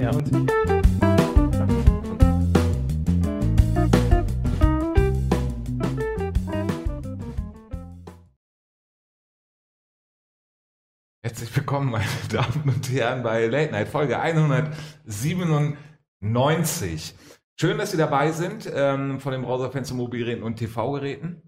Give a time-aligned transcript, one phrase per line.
[0.00, 0.48] 97.
[11.22, 17.14] Herzlich willkommen, meine Damen und Herren, bei Late Night Folge 197.
[17.60, 21.42] Schön, dass Sie dabei sind ähm, von den Browserfans und Mobilgeräten und TV-Geräten.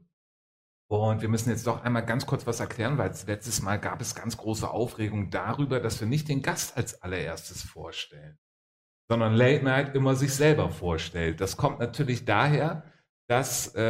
[0.93, 4.15] Und wir müssen jetzt doch einmal ganz kurz was erklären, weil letztes Mal gab es
[4.15, 8.39] ganz große Aufregung darüber, dass wir nicht den Gast als allererstes vorstellen,
[9.09, 11.41] sondern Late Night immer sich selber vorstellt.
[11.41, 12.85] Das kommt natürlich daher,
[13.27, 13.81] dass äh,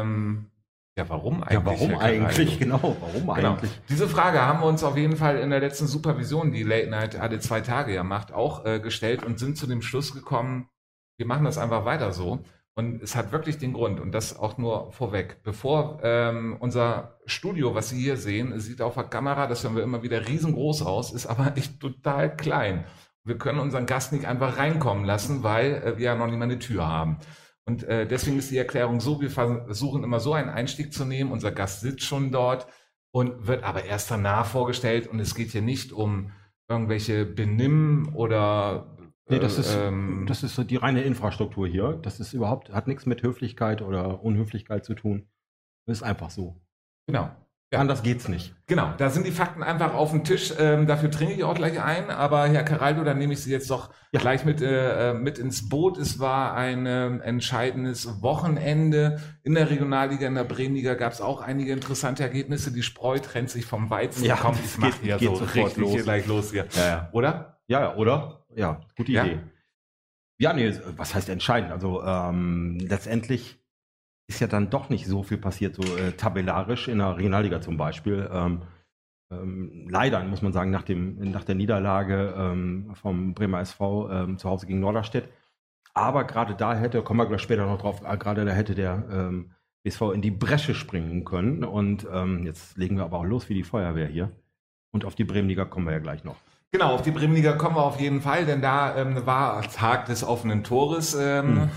[0.00, 0.50] ähm,
[0.96, 1.52] ja, warum eigentlich?
[1.52, 2.58] Ja, warum eigentlich?
[2.58, 3.52] Genau, warum genau.
[3.52, 3.78] eigentlich?
[3.90, 7.16] Diese Frage haben wir uns auf jeden Fall in der letzten Supervision, die Late Night
[7.16, 10.70] alle zwei Tage ja macht, auch äh, gestellt und sind zu dem Schluss gekommen,
[11.18, 12.42] wir machen das einfach weiter so.
[12.76, 15.42] Und es hat wirklich den Grund, und das auch nur vorweg.
[15.44, 19.84] Bevor ähm, unser Studio, was Sie hier sehen, sieht auf der Kamera, das hören wir
[19.84, 22.84] immer wieder riesengroß aus, ist aber echt total klein.
[23.22, 26.44] Wir können unseren Gast nicht einfach reinkommen lassen, weil äh, wir ja noch nicht mal
[26.44, 27.18] eine Tür haben.
[27.64, 31.32] Und äh, deswegen ist die Erklärung so, wir versuchen immer so einen Einstieg zu nehmen.
[31.32, 32.66] Unser Gast sitzt schon dort
[33.10, 35.06] und wird aber erst danach vorgestellt.
[35.06, 36.32] Und es geht hier nicht um
[36.68, 38.93] irgendwelche Benimm oder
[39.28, 41.98] Nee, das ist, ähm, das ist so die reine Infrastruktur hier.
[42.02, 45.28] Das ist überhaupt, hat nichts mit Höflichkeit oder Unhöflichkeit zu tun.
[45.86, 46.60] Das ist einfach so.
[47.06, 47.30] Genau.
[47.72, 47.80] Ja.
[47.80, 48.54] Anders geht's nicht.
[48.66, 50.54] Genau, da sind die Fakten einfach auf dem Tisch.
[50.60, 52.08] Ähm, dafür trinke ich auch gleich ein.
[52.08, 54.20] Aber Herr Caraldo, dann nehme ich Sie jetzt doch ja.
[54.20, 55.98] gleich mit, äh, mit ins Boot.
[55.98, 59.20] Es war ein äh, entscheidendes Wochenende.
[59.42, 62.70] In der Regionalliga, in der Bremenliga gab es auch einige interessante Ergebnisse.
[62.70, 64.24] Die Spreu trennt sich vom Weizen.
[64.24, 65.90] Ja, Komm, ich mache ja so richtig los.
[65.90, 66.66] hier gleich los hier.
[66.76, 67.08] Ja, ja.
[67.12, 67.58] Oder?
[67.66, 68.43] Ja, ja, oder?
[68.54, 69.40] Ja, gute Idee.
[70.38, 71.70] Ja, nee, was heißt entscheidend?
[71.70, 73.58] Also ähm, letztendlich
[74.26, 77.76] ist ja dann doch nicht so viel passiert, so äh, tabellarisch in der Regionalliga zum
[77.76, 78.28] Beispiel.
[78.32, 78.62] Ähm,
[79.30, 84.38] ähm, leider, muss man sagen, nach, dem, nach der Niederlage ähm, vom Bremer SV ähm,
[84.38, 85.28] zu Hause gegen Norderstedt.
[85.92, 89.04] Aber gerade da hätte, kommen wir gleich später noch drauf, äh, gerade da hätte der
[89.10, 89.52] ähm,
[89.84, 91.64] BSV in die Bresche springen können.
[91.64, 94.32] Und ähm, jetzt legen wir aber auch los wie die Feuerwehr hier.
[94.90, 96.36] Und auf die Bremenliga kommen wir ja gleich noch.
[96.74, 100.24] Genau, auf die Bremenliga kommen wir auf jeden Fall, denn da ähm, war Tag des
[100.24, 101.70] offenen Tores ähm, mhm.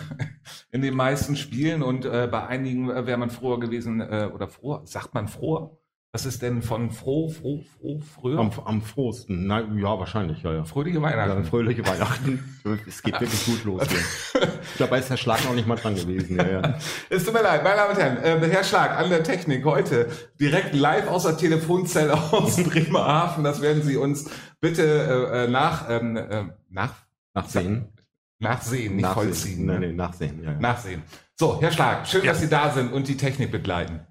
[0.71, 4.47] in den meisten Spielen und äh, bei einigen äh, wäre man froher gewesen äh, oder
[4.47, 5.76] froher, sagt man froher,
[6.13, 8.39] was ist denn von froh, froh, froh, früher?
[8.39, 9.45] Am, am frohsten.
[9.45, 10.63] Na, ja, wahrscheinlich, ja, ja.
[10.63, 11.43] Fröhliche Weihnachten.
[11.43, 12.61] Ja, fröhliche Weihnachten.
[12.87, 14.47] es geht wirklich gut los hier.
[14.63, 16.37] Ich glaube, da ist Herr Schlag noch nicht mal dran gewesen.
[16.37, 16.79] Ja, ja.
[17.09, 18.43] Es tut mir leid, meine Damen und Herren.
[18.43, 20.07] Äh, Herr Schlag, an der Technik heute
[20.39, 23.43] direkt live aus der Telefonzelle aus Bremerhaven.
[23.43, 24.29] Das werden Sie uns
[24.61, 26.93] bitte äh, äh nach, ähm, äh, nach,
[27.33, 27.93] nachsehen.
[28.39, 29.23] Nachsehen, nicht nachsehen.
[29.23, 29.65] vollziehen.
[29.65, 30.43] Nein, nein, nachsehen.
[30.43, 30.59] Ja, ja.
[30.59, 31.03] Nachsehen.
[31.35, 34.07] So, Herr Schlag, schön, dass Sie da sind und die Technik begleiten.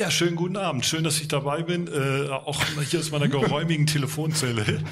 [0.00, 0.86] Ja, schönen guten Abend.
[0.86, 1.86] Schön, dass ich dabei bin.
[1.86, 4.82] Äh, auch hier aus meiner geräumigen Telefonzelle.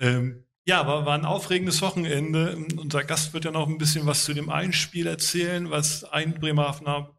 [0.00, 2.56] Ähm, ja, war, war ein aufregendes Wochenende.
[2.78, 7.14] Unser Gast wird ja noch ein bisschen was zu dem Einspiel erzählen, was ein Bremerhavener,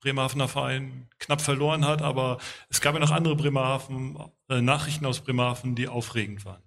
[0.00, 2.00] Bremerhavener Verein knapp verloren hat.
[2.00, 2.38] Aber
[2.70, 4.16] es gab ja noch andere Bremerhaven,
[4.48, 6.62] äh, Nachrichten aus Bremerhaven, die aufregend waren.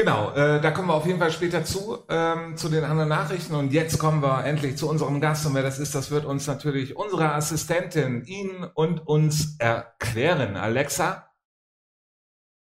[0.00, 3.56] Genau, äh, da kommen wir auf jeden Fall später zu, ähm, zu den anderen Nachrichten.
[3.56, 5.44] Und jetzt kommen wir endlich zu unserem Gast.
[5.44, 10.56] Und wer das ist, das wird uns natürlich unsere Assistentin Ihnen und uns erklären.
[10.56, 11.34] Alexa?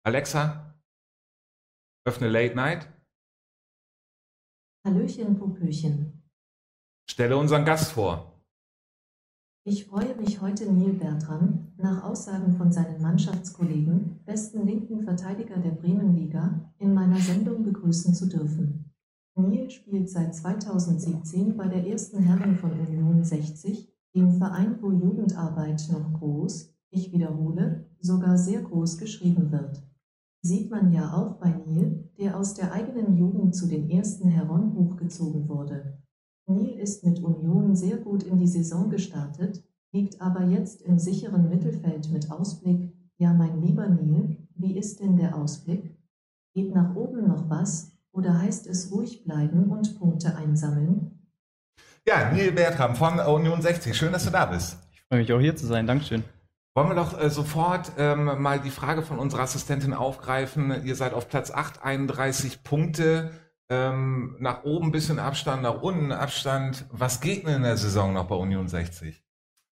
[0.04, 0.74] Alexa?
[2.04, 2.88] Öffne Late Night.
[4.84, 6.28] Hallöchen, Popöchen.
[7.08, 8.31] Stelle unseren Gast vor.
[9.64, 15.70] Ich freue mich heute Neil Bertram, nach Aussagen von seinen Mannschaftskollegen, besten linken Verteidiger der
[15.70, 18.90] Bremenliga, in meiner Sendung begrüßen zu dürfen.
[19.36, 25.88] Neil spielt seit 2017 bei der ersten Herren von Union 60, dem Verein, wo Jugendarbeit
[25.92, 29.80] noch groß, ich wiederhole, sogar sehr groß geschrieben wird.
[30.40, 34.74] Sieht man ja auch bei Neil, der aus der eigenen Jugend zu den ersten Herren
[34.74, 36.01] hochgezogen wurde.
[36.46, 41.48] Neil ist mit Union sehr gut in die Saison gestartet, liegt aber jetzt im sicheren
[41.48, 42.92] Mittelfeld mit Ausblick.
[43.18, 45.96] Ja, mein lieber Neil, wie ist denn der Ausblick?
[46.54, 51.28] Geht nach oben noch was oder heißt es ruhig bleiben und Punkte einsammeln?
[52.06, 54.76] Ja, Neil Bertram von Union 60, schön, dass du da bist.
[54.92, 56.24] Ich freue mich auch hier zu sein, Dankeschön.
[56.74, 60.84] Wollen wir doch äh, sofort ähm, mal die Frage von unserer Assistentin aufgreifen.
[60.84, 63.30] Ihr seid auf Platz 8, 31 Punkte
[63.70, 66.86] ähm, nach oben ein bisschen Abstand, nach unten Abstand.
[66.90, 69.22] Was geht denn in der Saison noch bei Union 60?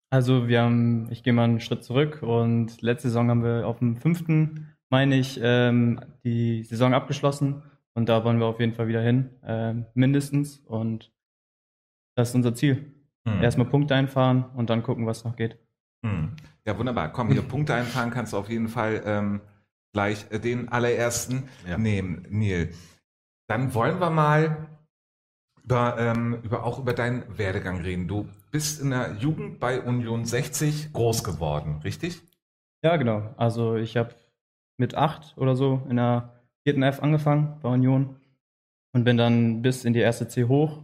[0.09, 3.79] Also wir haben, ich gehe mal einen Schritt zurück und letzte Saison haben wir auf
[3.79, 7.63] dem fünften, meine ich, ähm, die Saison abgeschlossen
[7.95, 11.11] und da wollen wir auf jeden Fall wieder hin, äh, mindestens und
[12.15, 12.93] das ist unser Ziel.
[13.27, 13.41] Hm.
[13.41, 15.57] Erstmal Punkte einfahren und dann gucken, was noch geht.
[16.05, 16.35] Hm.
[16.65, 17.11] Ja, wunderbar.
[17.11, 19.41] Komm, hier Punkte einfahren kannst du auf jeden Fall ähm,
[19.93, 21.77] gleich den allerersten ja.
[21.77, 22.69] nehmen, Neil.
[23.47, 24.68] Dann wollen wir mal
[25.63, 28.07] über, ähm, über auch über deinen Werdegang reden.
[28.07, 32.21] Du bist in der Jugend bei Union 60 groß geworden, richtig?
[32.83, 33.33] Ja, genau.
[33.38, 34.13] Also ich habe
[34.77, 38.15] mit acht oder so in der vierten F angefangen bei Union
[38.94, 40.83] und bin dann bis in die erste C hoch,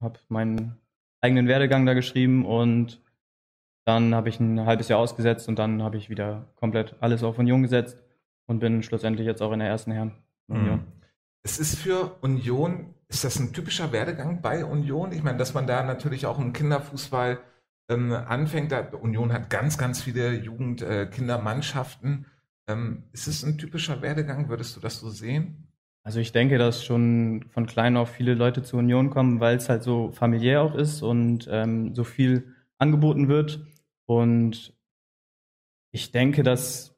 [0.00, 0.76] habe meinen
[1.20, 3.02] eigenen Werdegang da geschrieben und
[3.84, 7.38] dann habe ich ein halbes Jahr ausgesetzt und dann habe ich wieder komplett alles auf
[7.38, 7.98] Union gesetzt
[8.46, 10.12] und bin schlussendlich jetzt auch in der ersten Herren
[10.48, 10.78] Union.
[10.78, 10.95] Mhm.
[11.46, 15.12] Es ist für Union, ist das ein typischer Werdegang bei Union?
[15.12, 17.38] Ich meine, dass man da natürlich auch im Kinderfußball
[17.88, 18.72] ähm, anfängt.
[18.72, 22.26] Da, Union hat ganz, ganz viele Jugend-Kindermannschaften.
[22.66, 24.48] Äh, ähm, ist es ein typischer Werdegang?
[24.48, 25.68] Würdest du das so sehen?
[26.02, 29.68] Also ich denke, dass schon von klein auf viele Leute zur Union kommen, weil es
[29.68, 33.64] halt so familiär auch ist und ähm, so viel angeboten wird.
[34.06, 34.74] Und
[35.92, 36.95] ich denke, dass,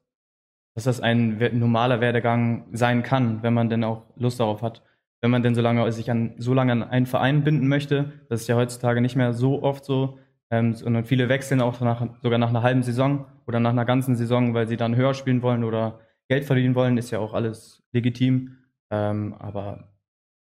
[0.79, 4.85] dass das ein normaler Werdegang sein kann, wenn man denn auch Lust darauf hat.
[5.21, 8.43] Wenn man denn so lange sich an so lange an einen Verein binden möchte, das
[8.43, 10.21] ist ja heutzutage nicht mehr so oft so,
[10.53, 14.15] ähm, sondern viele wechseln auch nach, sogar nach einer halben Saison oder nach einer ganzen
[14.15, 15.99] Saison, weil sie dann höher spielen wollen oder
[16.29, 18.59] Geld verdienen wollen, ist ja auch alles legitim.
[18.93, 19.89] Ähm, aber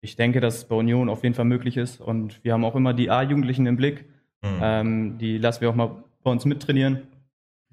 [0.01, 2.75] ich denke, dass es bei Union auf jeden Fall möglich ist und wir haben auch
[2.75, 4.03] immer die A-Jugendlichen im Blick.
[4.41, 4.59] Mhm.
[4.61, 7.03] Ähm, die lassen wir auch mal bei uns mittrainieren.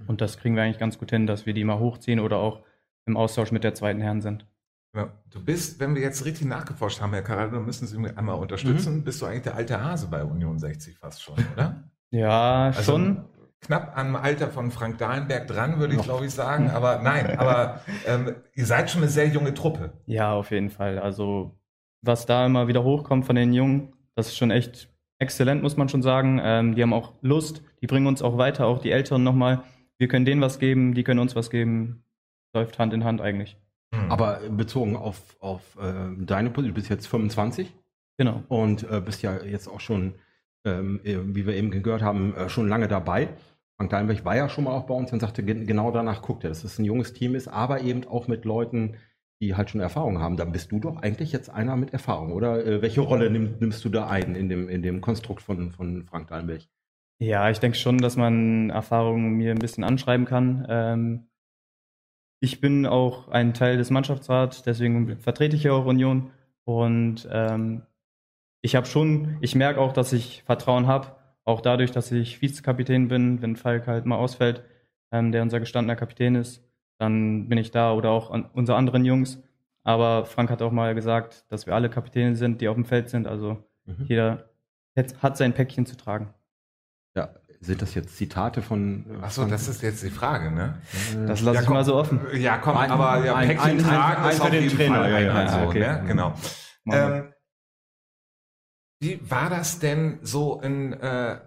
[0.07, 2.61] Und das kriegen wir eigentlich ganz gut hin, dass wir die mal hochziehen oder auch
[3.07, 4.47] im Austausch mit der zweiten Herren sind.
[4.95, 8.37] Ja, du bist, wenn wir jetzt richtig nachgeforscht haben, Herr Karado, müssen Sie mich einmal
[8.37, 8.97] unterstützen.
[8.97, 9.05] Mhm.
[9.05, 11.85] Bist du eigentlich der alte Hase bei Union 60 fast schon, oder?
[12.11, 13.25] ja, also schon.
[13.63, 16.69] Knapp am Alter von Frank Dahlenberg dran, würde ich glaube ich sagen.
[16.75, 19.93] Aber nein, aber ähm, ihr seid schon eine sehr junge Truppe.
[20.07, 20.99] Ja, auf jeden Fall.
[20.99, 21.57] Also
[22.03, 24.89] was da immer wieder hochkommt von den Jungen, das ist schon echt
[25.21, 26.41] exzellent, muss man schon sagen.
[26.43, 29.63] Ähm, die haben auch Lust, die bringen uns auch weiter, auch die Älteren nochmal.
[30.03, 32.03] Wir können denen was geben, die können uns was geben.
[32.57, 33.57] Läuft Hand in Hand eigentlich.
[33.95, 34.11] Hm.
[34.11, 37.73] Aber bezogen auf, auf äh, deine Position, du bist jetzt 25.
[38.19, 38.43] Genau.
[38.49, 40.17] Und äh, bist ja jetzt auch schon,
[40.67, 43.29] ähm, äh, wie wir eben gehört haben, äh, schon lange dabei.
[43.77, 46.49] Frank Deinberg war ja schon mal auch bei uns und sagte, genau danach guckt er,
[46.49, 48.97] dass es ein junges Team ist, aber eben auch mit Leuten,
[49.41, 52.67] die halt schon Erfahrung haben, dann bist du doch eigentlich jetzt einer mit Erfahrung, oder?
[52.67, 56.03] Äh, welche Rolle nimm, nimmst du da ein in dem, in dem Konstrukt von, von
[56.07, 56.63] Frank Dallenberg?
[57.23, 60.67] Ja, ich denke schon, dass man Erfahrungen mir ein bisschen anschreiben kann.
[60.69, 61.29] Ähm,
[62.41, 66.31] ich bin auch ein Teil des Mannschaftsrats, deswegen vertrete ich ja auch Union.
[66.65, 67.83] Und ähm,
[68.61, 73.09] ich habe schon, ich merke auch, dass ich Vertrauen habe, auch dadurch, dass ich Vizekapitän
[73.09, 74.65] bin, wenn Falk halt mal ausfällt,
[75.13, 76.65] ähm, der unser gestandener Kapitän ist
[77.03, 79.43] dann bin ich da oder auch an unsere anderen Jungs.
[79.83, 83.11] Aber Frank hat auch mal gesagt, dass wir alle Kapitäne sind, die auf dem Feld
[83.11, 83.27] sind.
[83.27, 84.07] Also mhm.
[84.07, 84.49] jeder
[85.21, 86.33] hat sein Päckchen zu tragen.
[87.63, 89.07] Sind das jetzt Zitate von.
[89.09, 90.83] Äh, Achso, das ist jetzt die Frage, ne?
[91.29, 92.21] Das lasse ja, ich komm, mal so offen.
[92.35, 95.21] Ja, komm, ein, aber ja, Päckchen ein, tragen ein, ist auf jeden Trainer, Fall ja,
[95.21, 95.79] ja, so, okay.
[95.79, 96.05] ne?
[96.05, 96.35] Genau.
[96.87, 97.33] Ähm,
[99.01, 101.39] wie war das denn so in äh,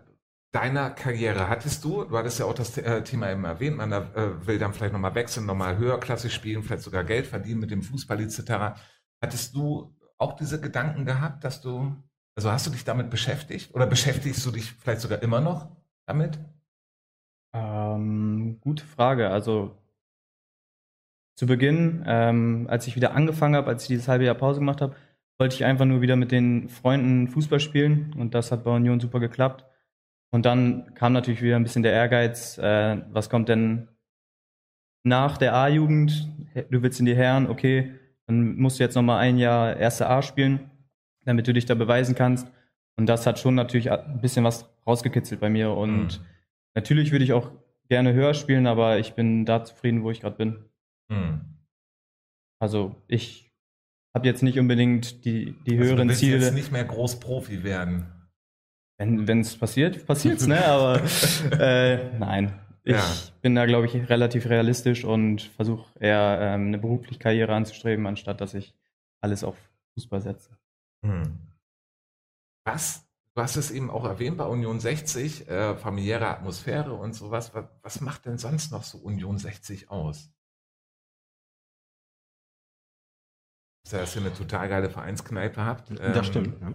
[0.54, 4.48] deiner Karriere hattest du, du hattest ja auch das äh, Thema eben erwähnt, man äh,
[4.48, 8.22] will dann vielleicht nochmal wechseln, nochmal höherklassig spielen, vielleicht sogar Geld verdienen mit dem Fußball
[8.22, 8.80] etc.
[9.22, 11.94] Hattest du auch diese Gedanken gehabt, dass du,
[12.36, 16.40] also hast du dich damit beschäftigt oder beschäftigst du dich vielleicht sogar immer noch damit?
[17.54, 19.30] Ähm, gute Frage.
[19.30, 19.78] Also
[21.36, 24.82] zu Beginn, ähm, als ich wieder angefangen habe, als ich dieses halbe Jahr Pause gemacht
[24.82, 24.96] habe,
[25.38, 29.00] wollte ich einfach nur wieder mit den Freunden Fußball spielen und das hat bei Union
[29.00, 29.66] super geklappt.
[30.32, 33.90] Und dann kam natürlich wieder ein bisschen der Ehrgeiz, äh, was kommt denn
[35.04, 36.30] nach der A-Jugend?
[36.72, 37.94] Du willst in die Herren, okay,
[38.28, 40.72] dann musst du jetzt nochmal ein Jahr erste A spielen,
[41.26, 42.52] damit du dich da beweisen kannst.
[42.98, 45.72] Und das hat schon natürlich ein bisschen was rausgekitzelt bei mir.
[45.72, 46.26] Und mhm.
[46.76, 47.52] natürlich würde ich auch
[47.90, 50.66] gerne höher spielen, aber ich bin da zufrieden, wo ich gerade bin.
[51.10, 51.42] Mhm.
[52.60, 53.52] Also ich
[54.16, 56.38] habe jetzt nicht unbedingt die, die also höheren du Ziele.
[56.38, 58.08] jetzt nicht mehr Großprofi werden.
[58.98, 60.66] Wenn es passiert, passiert's, ne?
[60.66, 61.02] Aber
[61.60, 62.60] äh, nein.
[62.88, 63.04] Ich ja.
[63.42, 68.40] bin da, glaube ich, relativ realistisch und versuche eher ähm, eine berufliche Karriere anzustreben, anstatt
[68.42, 68.76] dass ich
[69.22, 69.58] alles auf
[69.96, 70.56] Fußball setze.
[71.04, 71.40] Hm.
[72.64, 73.05] Was?
[73.36, 77.54] Du hast es eben auch erwähnt bei Union 60, äh, familiäre Atmosphäre und sowas.
[77.54, 80.32] Was, was macht denn sonst noch so Union 60 aus?
[83.92, 85.92] Dass ihr eine total geile Vereinskneipe habt.
[85.92, 86.60] Ähm, das stimmt.
[86.62, 86.74] Ja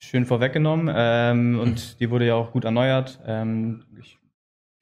[0.00, 3.20] schön vorweggenommen ähm, und die wurde ja auch gut erneuert.
[3.26, 3.84] Ähm,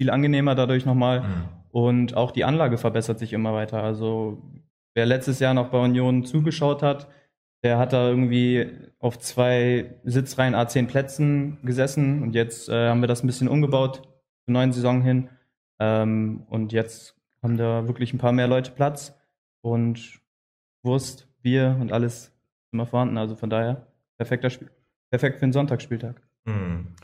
[0.01, 1.21] viel angenehmer dadurch nochmal.
[1.21, 1.49] Mhm.
[1.71, 3.83] Und auch die Anlage verbessert sich immer weiter.
[3.83, 4.43] Also
[4.95, 7.09] wer letztes Jahr noch bei Union zugeschaut hat,
[7.63, 13.09] der hat da irgendwie auf zwei Sitzreihen A10 Plätzen gesessen und jetzt äh, haben wir
[13.09, 14.03] das ein bisschen umgebaut
[14.45, 15.29] zur neuen Saison hin.
[15.81, 19.15] Ähm, und jetzt haben da wirklich ein paar mehr Leute Platz
[19.61, 20.21] und
[20.83, 22.33] Wurst, Bier und alles
[22.73, 23.19] immer vorhanden.
[23.19, 23.87] Also von daher
[24.17, 24.71] perfekter Spiel,
[25.11, 26.21] perfekt für den Sonntagsspieltag.
[26.45, 26.95] Mhm.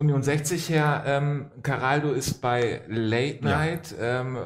[0.00, 3.96] Union 60 her, ähm, Caraldo ist bei Late Night.
[3.98, 4.20] Ja.
[4.20, 4.38] Ähm,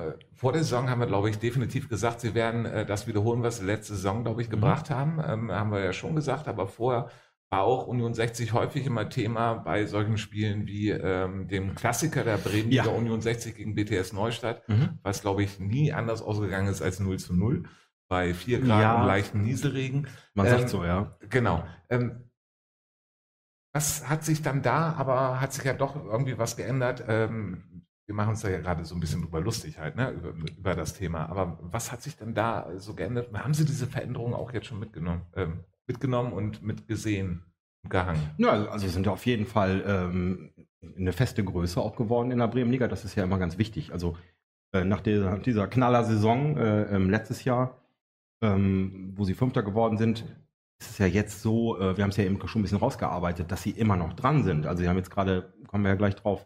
[0.42, 3.58] vor der Saison haben wir, glaube ich, definitiv gesagt, sie werden äh, das wiederholen, was
[3.58, 4.54] sie letzte Saison, glaube ich, mhm.
[4.54, 4.94] gebracht mhm.
[4.94, 5.22] haben.
[5.25, 7.11] Ähm, haben wir ja schon gesagt, aber vorher
[7.49, 12.38] war auch Union 60 häufig immer Thema bei solchen Spielen wie ähm, dem Klassiker der
[12.38, 12.87] Bremen ja.
[12.87, 14.99] Union 60 gegen BTS Neustadt, mhm.
[15.04, 17.62] was, glaube ich, nie anders ausgegangen ist als 0 zu 0
[18.08, 19.00] bei 4 Grad ja.
[19.00, 20.08] und leichten Nieselregen.
[20.34, 21.16] Man ähm, sagt so, ja.
[21.30, 21.62] Genau.
[21.88, 22.28] Ähm,
[23.72, 27.04] was hat sich dann da, aber hat sich ja doch irgendwie was geändert?
[27.06, 27.72] Ähm,
[28.12, 30.75] wir machen uns da ja gerade so ein bisschen drüber lustig halt, ne, über, über
[30.75, 31.31] das Thema.
[31.31, 33.33] Aber was hat sich denn da so geändert?
[33.33, 37.42] Haben Sie diese Veränderungen auch jetzt schon mitgenommen, ähm, mitgenommen und mitgesehen
[37.83, 38.21] und gehangen?
[38.37, 40.50] Ja, also, sind ja auf jeden Fall ähm,
[40.95, 42.87] eine feste Größe auch geworden in der Bremen-Liga.
[42.87, 43.92] Das ist ja immer ganz wichtig.
[43.92, 44.19] Also
[44.73, 47.81] äh, nach dieser, dieser Knaller-Saison äh, ähm, letztes Jahr,
[48.42, 50.26] ähm, wo sie Fünfter geworden sind,
[50.81, 53.50] ist es ja jetzt so, äh, wir haben es ja eben schon ein bisschen rausgearbeitet,
[53.50, 54.66] dass sie immer noch dran sind.
[54.66, 56.45] Also sie haben jetzt gerade, kommen wir ja gleich drauf,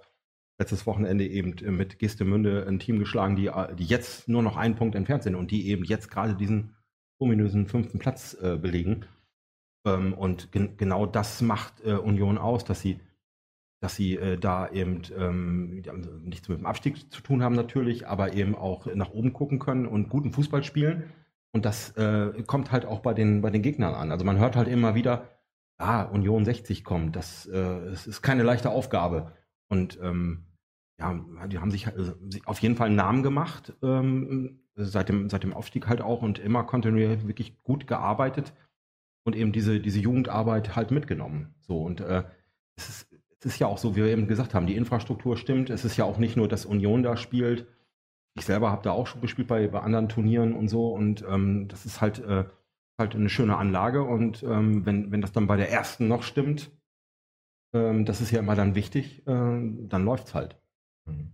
[0.58, 4.56] letztes Wochenende eben äh, mit Gestemünde ein Team geschlagen, die, äh, die jetzt nur noch
[4.56, 6.75] einen Punkt entfernt sind und die eben jetzt gerade diesen
[7.18, 9.06] ominösen fünften Platz äh, belegen.
[9.86, 13.00] Ähm, und gen genau das macht äh, Union aus, dass sie,
[13.80, 15.82] dass sie äh, da eben ähm,
[16.25, 19.86] nichts mit dem Abstieg zu tun haben natürlich, aber eben auch nach oben gucken können
[19.86, 21.04] und guten Fußball spielen
[21.52, 24.10] und das äh, kommt halt auch bei den, bei den Gegnern an.
[24.12, 25.28] Also man hört halt immer wieder,
[25.78, 27.16] ah, Union 60 kommt.
[27.16, 29.32] Das, das ist keine leichte Aufgabe.
[29.68, 30.44] Und ähm,
[30.99, 31.14] ja,
[31.46, 35.52] die haben sich also, auf jeden Fall einen Namen gemacht, ähm, seit, dem, seit dem
[35.52, 38.54] Aufstieg halt auch und immer kontinuierlich wirklich gut gearbeitet
[39.25, 41.54] und eben diese, diese Jugendarbeit halt mitgenommen.
[41.61, 42.25] So, und äh,
[42.76, 45.70] es, ist, es ist ja auch so, wie wir eben gesagt haben, die Infrastruktur stimmt.
[45.70, 47.66] Es ist ja auch nicht nur, dass Union da spielt,
[48.38, 51.68] ich selber habe da auch schon gespielt bei, bei anderen Turnieren und so und ähm,
[51.68, 52.44] das ist halt, äh,
[52.99, 56.70] halt eine schöne Anlage und ähm, wenn, wenn das dann bei der ersten noch stimmt,
[57.76, 60.56] ähm, das ist ja immer dann wichtig, äh, dann läuft's halt.
[61.04, 61.33] Mhm.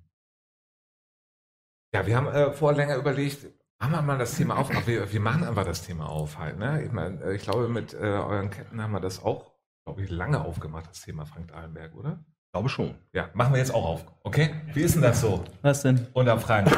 [1.94, 3.46] Ja, wir haben äh, vorher länger überlegt,
[3.78, 6.58] machen wir mal das Thema auf, aber wir, wir machen einfach das Thema auf halt.
[6.58, 6.82] Ne?
[6.84, 9.52] Ich, mein, äh, ich glaube, mit äh, euren Ketten haben wir das auch,
[9.84, 12.24] glaube ich, lange aufgemacht, das Thema Frank Dahlenberg, oder?
[12.52, 12.94] glaube schon.
[13.12, 14.04] Ja, machen wir jetzt auch auf.
[14.22, 14.50] Okay?
[14.74, 15.44] Wie ist denn das so?
[15.62, 16.06] Was denn?
[16.12, 16.70] Unter Frank.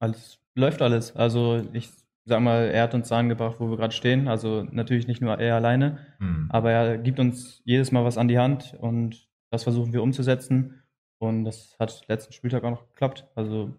[0.00, 1.14] Alles läuft alles.
[1.16, 1.90] Also ich
[2.28, 4.28] sag mal, er hat uns dahin gebracht, wo wir gerade stehen.
[4.28, 6.48] Also natürlich nicht nur er alleine, hm.
[6.50, 10.82] aber er gibt uns jedes Mal was an die Hand und das versuchen wir umzusetzen.
[11.20, 13.26] Und das hat letzten Spieltag auch noch geklappt.
[13.34, 13.74] Also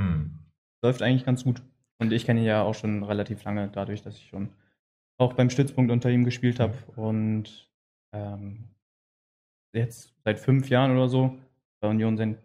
[0.00, 0.38] hm.
[0.82, 1.62] läuft eigentlich ganz gut.
[1.98, 4.48] Und ich kenne ihn ja auch schon relativ lange, dadurch, dass ich schon
[5.18, 6.74] auch beim Stützpunkt unter ihm gespielt habe.
[6.96, 7.70] Und
[8.14, 8.70] ähm,
[9.74, 11.38] jetzt seit fünf Jahren oder so
[11.80, 12.38] bei Union sein,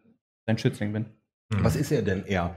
[0.45, 1.05] sein Schützling bin.
[1.53, 1.63] Mhm.
[1.63, 2.55] Was ist er denn eher?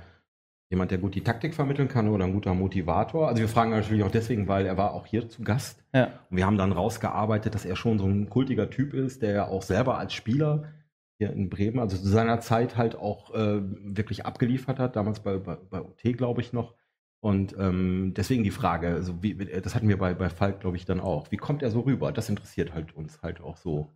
[0.71, 3.29] Jemand, der gut die Taktik vermitteln kann oder ein guter Motivator?
[3.29, 5.83] Also wir fragen natürlich auch deswegen, weil er war auch hier zu Gast.
[5.95, 6.11] Ja.
[6.29, 9.49] Und wir haben dann rausgearbeitet, dass er schon so ein kultiger Typ ist, der ja
[9.49, 10.73] auch selber als Spieler
[11.19, 15.39] hier in Bremen, also zu seiner Zeit halt auch äh, wirklich abgeliefert hat, damals bei,
[15.39, 16.75] bei, bei OT, glaube ich, noch.
[17.21, 20.85] Und ähm, deswegen die Frage, also wie, das hatten wir bei, bei Falk, glaube ich,
[20.85, 21.33] dann auch.
[21.33, 22.13] Wie kommt er so rüber?
[22.13, 23.91] Das interessiert halt uns halt auch so.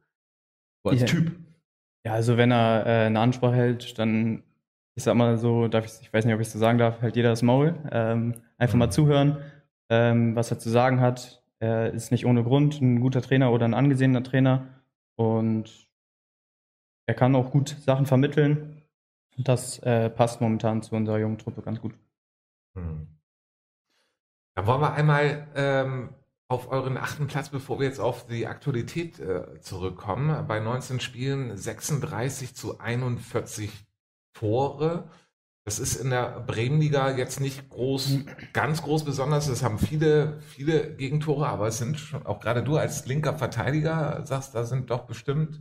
[0.83, 1.07] So als ja.
[1.07, 1.33] Typ.
[2.05, 4.43] Ja, also wenn er äh, eine Ansprache hält, dann,
[4.95, 7.01] ich sag mal so, darf ich, ich weiß nicht, ob ich es so sagen darf,
[7.01, 7.75] hält jeder das Maul.
[7.91, 9.39] Ähm, einfach mal zuhören,
[9.89, 11.43] ähm, was er zu sagen hat.
[11.59, 14.67] Er ist nicht ohne Grund ein guter Trainer oder ein angesehener Trainer
[15.17, 15.89] und
[17.07, 18.83] er kann auch gut Sachen vermitteln.
[19.39, 21.95] Das äh, passt momentan zu unserer jungen Truppe ganz gut.
[22.77, 23.07] Hm.
[24.55, 26.15] Dann wollen wir einmal ähm,
[26.49, 30.47] auf euren achten Platz, bevor wir jetzt auf die Aktualität äh, zurückkommen.
[30.47, 33.87] Bei 19 Spielen 36 zu 41
[34.43, 35.05] Tore.
[35.65, 38.19] Das ist in der Bremenliga jetzt nicht groß,
[38.53, 39.47] ganz groß besonders.
[39.47, 44.27] Es haben viele, viele Gegentore, aber es sind schon, auch gerade du als linker Verteidiger
[44.27, 45.61] sagst, da sind doch bestimmt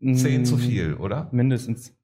[0.00, 1.28] zehn zu viel, oder?
[1.30, 1.94] Mindestens.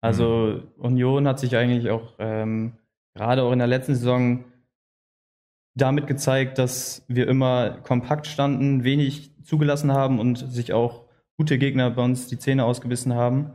[0.00, 0.68] Also hm.
[0.76, 2.74] Union hat sich eigentlich auch ähm,
[3.14, 4.44] gerade auch in der letzten Saison
[5.74, 11.06] damit gezeigt, dass wir immer kompakt standen, wenig zugelassen haben und sich auch
[11.36, 13.54] gute Gegner bei uns die Zähne ausgebissen haben.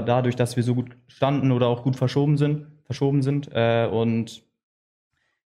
[0.00, 3.48] Dadurch, dass wir so gut standen oder auch gut verschoben sind, verschoben sind.
[3.52, 4.42] Äh, und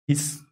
[0.08, 0.44] dies,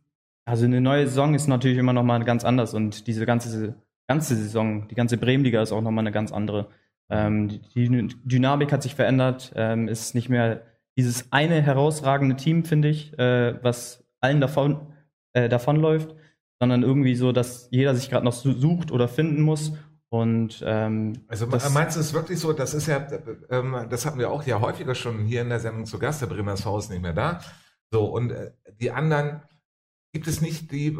[0.44, 3.76] also eine neue Saison ist natürlich immer noch mal ganz anders und diese ganze,
[4.08, 6.68] ganze Saison, die ganze Bremenliga ist auch noch mal eine ganz andere.
[7.10, 10.62] Ähm, die Dynamik hat sich verändert, ähm, ist nicht mehr
[10.96, 14.92] dieses eine herausragende Team, finde ich, äh, was allen davon
[15.32, 16.14] äh, davonläuft,
[16.60, 19.72] sondern irgendwie so, dass jeder sich gerade noch sucht oder finden muss.
[20.14, 22.52] Und ähm, also meinst du es wirklich so?
[22.52, 23.04] Das ist ja,
[23.50, 26.22] ähm, das hatten wir auch ja häufiger schon hier in der Sendung zu Gast.
[26.22, 27.40] Der Bremer Haus nicht mehr da.
[27.90, 29.42] So und äh, die anderen
[30.12, 30.96] gibt es nicht die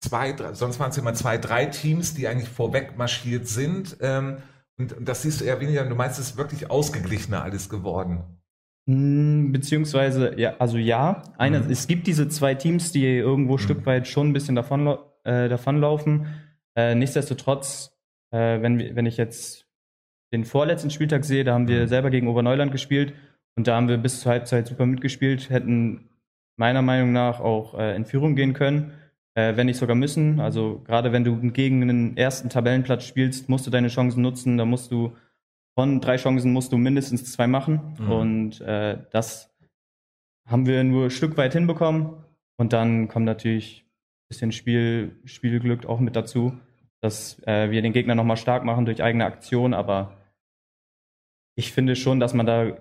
[0.00, 3.96] zwei, drei, sonst waren es immer zwei, drei Teams, die eigentlich vorweg marschiert sind.
[4.00, 4.38] Ähm,
[4.76, 5.84] und, und das siehst du eher weniger.
[5.84, 8.24] Du meinst, es ist wirklich ausgeglichener alles geworden.
[8.88, 11.70] Hm, Beziehungsweise, ja, also ja, eine, Mhm.
[11.70, 15.48] es gibt diese zwei Teams, die irgendwo ein Stück weit schon ein bisschen davon, äh,
[15.48, 16.26] davonlaufen.
[16.74, 17.92] Äh, nichtsdestotrotz,
[18.32, 19.66] äh, wenn, wenn ich jetzt
[20.32, 21.88] den vorletzten Spieltag sehe, da haben wir Mhm.
[21.88, 23.12] selber gegen Oberneuland gespielt
[23.56, 26.08] und da haben wir bis zur Halbzeit super mitgespielt, hätten
[26.56, 28.92] meiner Meinung nach auch äh, in Führung gehen können,
[29.34, 30.38] äh, wenn nicht sogar müssen.
[30.40, 34.64] Also gerade wenn du gegen den ersten Tabellenplatz spielst, musst du deine Chancen nutzen, da
[34.64, 35.16] musst du
[35.76, 37.96] von drei Chancen musst du mindestens zwei machen.
[37.98, 38.12] Mhm.
[38.12, 39.50] Und äh, das
[40.46, 42.12] haben wir nur ein Stück weit hinbekommen.
[42.56, 46.52] Und dann kommt natürlich ein bisschen Spiel, Spielglück auch mit dazu,
[47.00, 49.74] dass äh, wir den Gegner nochmal stark machen durch eigene Aktion.
[49.74, 50.16] Aber
[51.54, 52.76] ich finde schon, dass man da,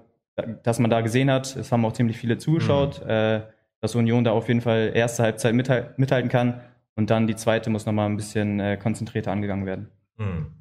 [0.64, 3.42] dass man da gesehen hat, es haben auch ziemlich viele zugeschaut, äh,
[3.82, 6.62] dass Union da auf jeden Fall erste Halbzeit mithal mithalten kann.
[6.96, 9.90] Und dann die zweite muss nochmal ein bisschen äh, konzentrierter angegangen werden.
[10.18, 10.60] Hm.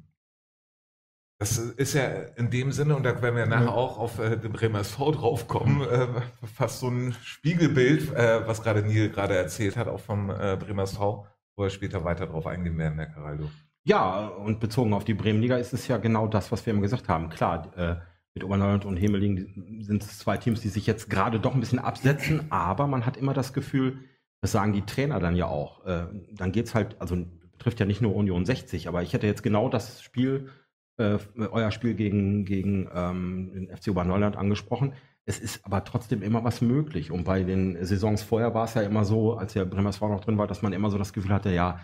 [1.41, 2.03] Das ist ja
[2.35, 5.81] in dem Sinne, und da werden wir nachher auch auf äh, den Bremer SV draufkommen,
[5.89, 6.07] äh,
[6.53, 10.83] fast so ein Spiegelbild, äh, was gerade Neil gerade erzählt hat, auch vom äh, Bremer
[10.83, 11.25] SV,
[11.59, 13.49] wo wir später weiter drauf eingehen werden, Herr Caraldo.
[13.83, 17.09] Ja, und bezogen auf die Bremenliga ist es ja genau das, was wir immer gesagt
[17.09, 17.29] haben.
[17.29, 17.95] Klar, äh,
[18.33, 21.79] mit Oberneuland und Hemeling sind es zwei Teams, die sich jetzt gerade doch ein bisschen
[21.79, 23.99] absetzen, aber man hat immer das Gefühl,
[24.41, 27.17] das sagen die Trainer dann ja auch, äh, dann geht's halt, also
[27.51, 30.49] betrifft ja nicht nur Union 60, aber ich hätte jetzt genau das Spiel,
[30.97, 34.93] äh, euer Spiel gegen, gegen ähm, den FC Oberneuland angesprochen.
[35.29, 37.11] Es ist aber trotzdem immer was möglich.
[37.11, 40.21] Und bei den Saisons vorher war es ja immer so, als der Bremer SV noch
[40.21, 41.81] drin war, dass man immer so das Gefühl hatte, ja,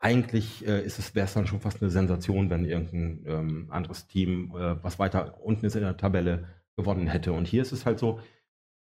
[0.00, 4.52] eigentlich äh, es, wäre es dann schon fast eine Sensation, wenn irgendein ähm, anderes Team,
[4.56, 7.32] äh, was weiter unten ist in der Tabelle, gewonnen hätte.
[7.32, 8.18] Und hier ist es halt so,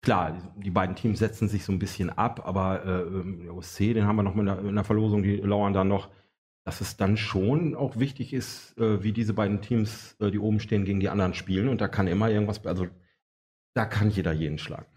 [0.03, 3.95] klar, die beiden Teams setzen sich so ein bisschen ab, aber äh, ähm, der OSC,
[3.95, 6.09] den haben wir noch mit einer, in der Verlosung, die lauern dann noch,
[6.63, 10.60] dass es dann schon auch wichtig ist, äh, wie diese beiden Teams, äh, die oben
[10.60, 11.69] stehen, gegen die anderen spielen.
[11.69, 12.86] Und da kann immer irgendwas, also
[13.75, 14.88] da kann jeder jeden schlagen.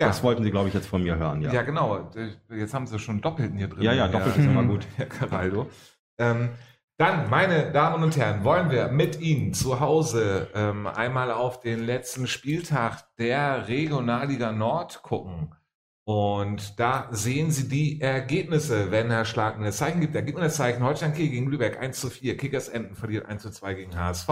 [0.00, 0.08] Ja.
[0.08, 1.62] Das wollten Sie, glaube ich, jetzt von mir hören, Ja, ja.
[1.62, 2.10] genau.
[2.50, 3.82] Jetzt haben sie schon Doppelten hier drin.
[3.82, 4.86] Ja, ja, doppelt ist immer gut.
[4.96, 5.70] Herr Caraldo.
[6.18, 6.50] Ähm,
[6.98, 11.84] dann, meine Damen und Herren, wollen wir mit Ihnen zu Hause ähm, einmal auf den
[11.84, 15.54] letzten Spieltag der Regionalliga Nord gucken.
[16.04, 20.14] Und da sehen Sie die Ergebnisse, wenn Herr Schlag ein Zeichen gibt.
[20.14, 22.36] Da gibt man das Zeichen Holstein Kiel gegen Lübeck 1 zu 4.
[22.36, 24.28] Kickers Enten verliert 1 zu 2 gegen HSV.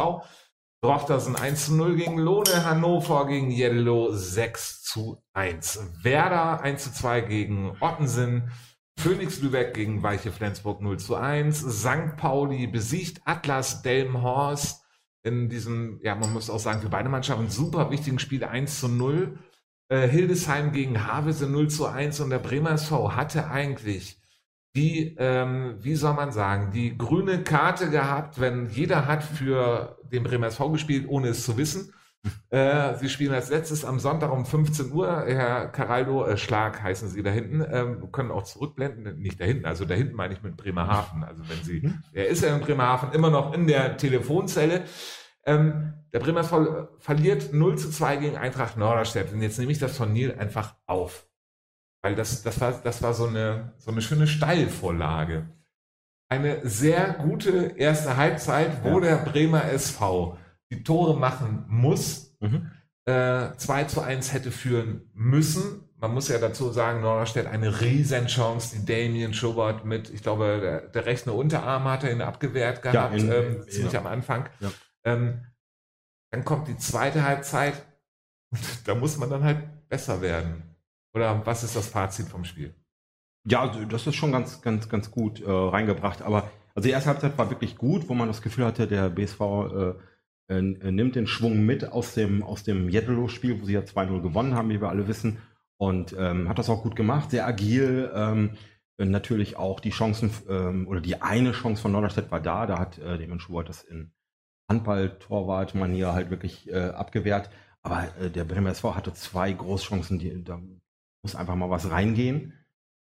[0.85, 5.81] Drochtersen 1 zu 0 gegen Lohne, Hannover gegen Yellow 6 zu 1.
[6.03, 8.51] Werder 1 zu 2 gegen Ottensen,
[8.99, 12.19] Phoenix Lübeck gegen Weiche Flensburg 0 zu 1, St.
[12.19, 14.85] Pauli besiegt Atlas Delmenhorst
[15.23, 18.89] in diesem, ja, man muss auch sagen, für beide Mannschaften super wichtigen Spiel 1 zu
[18.89, 19.39] 0.
[19.89, 24.21] Äh, Hildesheim gegen Havelse 0 zu 1 und der Bremer SV hatte eigentlich
[24.75, 30.25] die, ähm, wie soll man sagen, die grüne Karte gehabt, wenn jeder hat für den
[30.25, 31.93] Bremer SV gespielt, ohne es zu wissen.
[32.49, 35.25] Äh, sie spielen als letztes am Sonntag um 15 Uhr.
[35.27, 39.21] Herr Caraldo, äh, Schlag heißen Sie da hinten, ähm, können auch zurückblenden.
[39.21, 41.23] Nicht da hinten, also da hinten meine ich mit Bremerhaven.
[41.23, 44.85] Also wenn Sie, er ist ja in Bremerhaven immer noch in der Telefonzelle.
[45.47, 49.33] Ähm, der Bremer SV verliert 0 zu 2 gegen Eintracht Norderstedt.
[49.33, 51.27] Und jetzt nehme ich das von Neil einfach auf.
[52.05, 55.49] Weil das, das, war, das war so eine, so eine schöne Steilvorlage.
[56.29, 60.37] Eine sehr gute erste Halbzeit, wo der Bremer SV
[60.71, 62.37] die Tore machen muss.
[62.41, 62.71] Mhm.
[63.07, 65.89] Äh, 2 zu 1 hätte führen müssen.
[65.97, 70.81] Man muss ja dazu sagen, Norderstedt eine Riesenchance, die Damien Schubert mit, ich glaube, der,
[70.89, 74.01] der rechte Unterarm hat er ihn abgewehrt gehabt, in- ähm, ziemlich ja.
[74.01, 74.51] am Anfang.
[74.61, 74.71] Ja.
[75.05, 75.41] Ähm,
[76.31, 77.83] dann kommt die zweite Halbzeit
[78.51, 80.74] und da muss man dann halt besser werden.
[81.15, 82.75] Oder was ist das Fazit vom Spiel?
[83.47, 86.23] Ja, also das ist schon ganz, ganz, ganz gut äh, reingebracht.
[86.23, 89.41] Aber also die erste Halbzeit war wirklich gut, wo man das Gefühl hatte, der BSV
[89.41, 89.95] äh,
[90.49, 94.55] äh, nimmt den Schwung mit aus dem, aus dem Jeddelo-Spiel, wo sie ja 2-0 gewonnen
[94.55, 95.39] haben, wie wir alle wissen.
[95.77, 98.11] Und ähm, hat das auch gut gemacht, sehr agil.
[98.15, 98.57] Ähm,
[98.99, 102.67] äh, natürlich auch die Chancen, ähm, oder die eine Chance von Norderstedt war da.
[102.67, 104.13] Da hat äh, Demon Schubert das in
[104.69, 107.51] Handball-Torwart-Manier halt wirklich äh, abgewehrt.
[107.83, 110.61] Aber äh, der Bremer SV hatte zwei Großchancen, die, da
[111.25, 112.53] muss einfach mal was reingehen.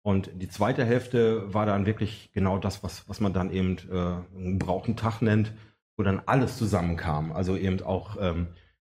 [0.03, 4.37] Und die zweite Hälfte war dann wirklich genau das, was, was man dann eben äh,
[4.37, 5.53] einen brauchen Tag nennt,
[5.97, 7.31] wo dann alles zusammenkam.
[7.31, 8.47] Also eben auch ähm,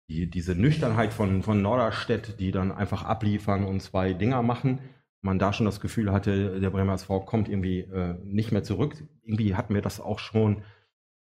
[0.09, 4.81] die, diese Nüchternheit von, von Norderstedt, die dann einfach abliefern und zwei Dinger machen.
[5.23, 8.97] Man da schon das Gefühl hatte, der Bremer SV kommt irgendwie äh, nicht mehr zurück.
[9.23, 10.63] Irgendwie hatten wir das auch schon,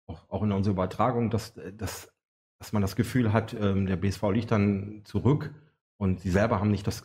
[0.07, 2.13] auch, auch in unserer Übertragung, dass, dass,
[2.59, 5.53] dass man das Gefühl hat, ähm, der BSV liegt dann zurück
[6.03, 7.03] und sie selber haben nicht das,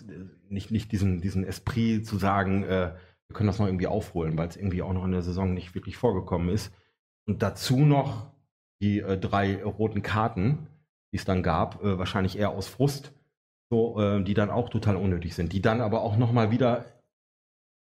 [0.49, 2.95] nicht, nicht diesen, diesen Esprit zu sagen, äh,
[3.29, 5.77] wir können das noch irgendwie aufholen, weil es irgendwie auch noch in der Saison nicht
[5.77, 6.73] wirklich vorgekommen ist.
[7.25, 8.33] Und dazu noch
[8.83, 10.67] die äh, drei roten Karten,
[11.13, 13.13] die es dann gab, äh, wahrscheinlich eher aus Frust,
[13.71, 16.85] so, äh, die dann auch total unnötig sind, die dann aber auch nochmal wieder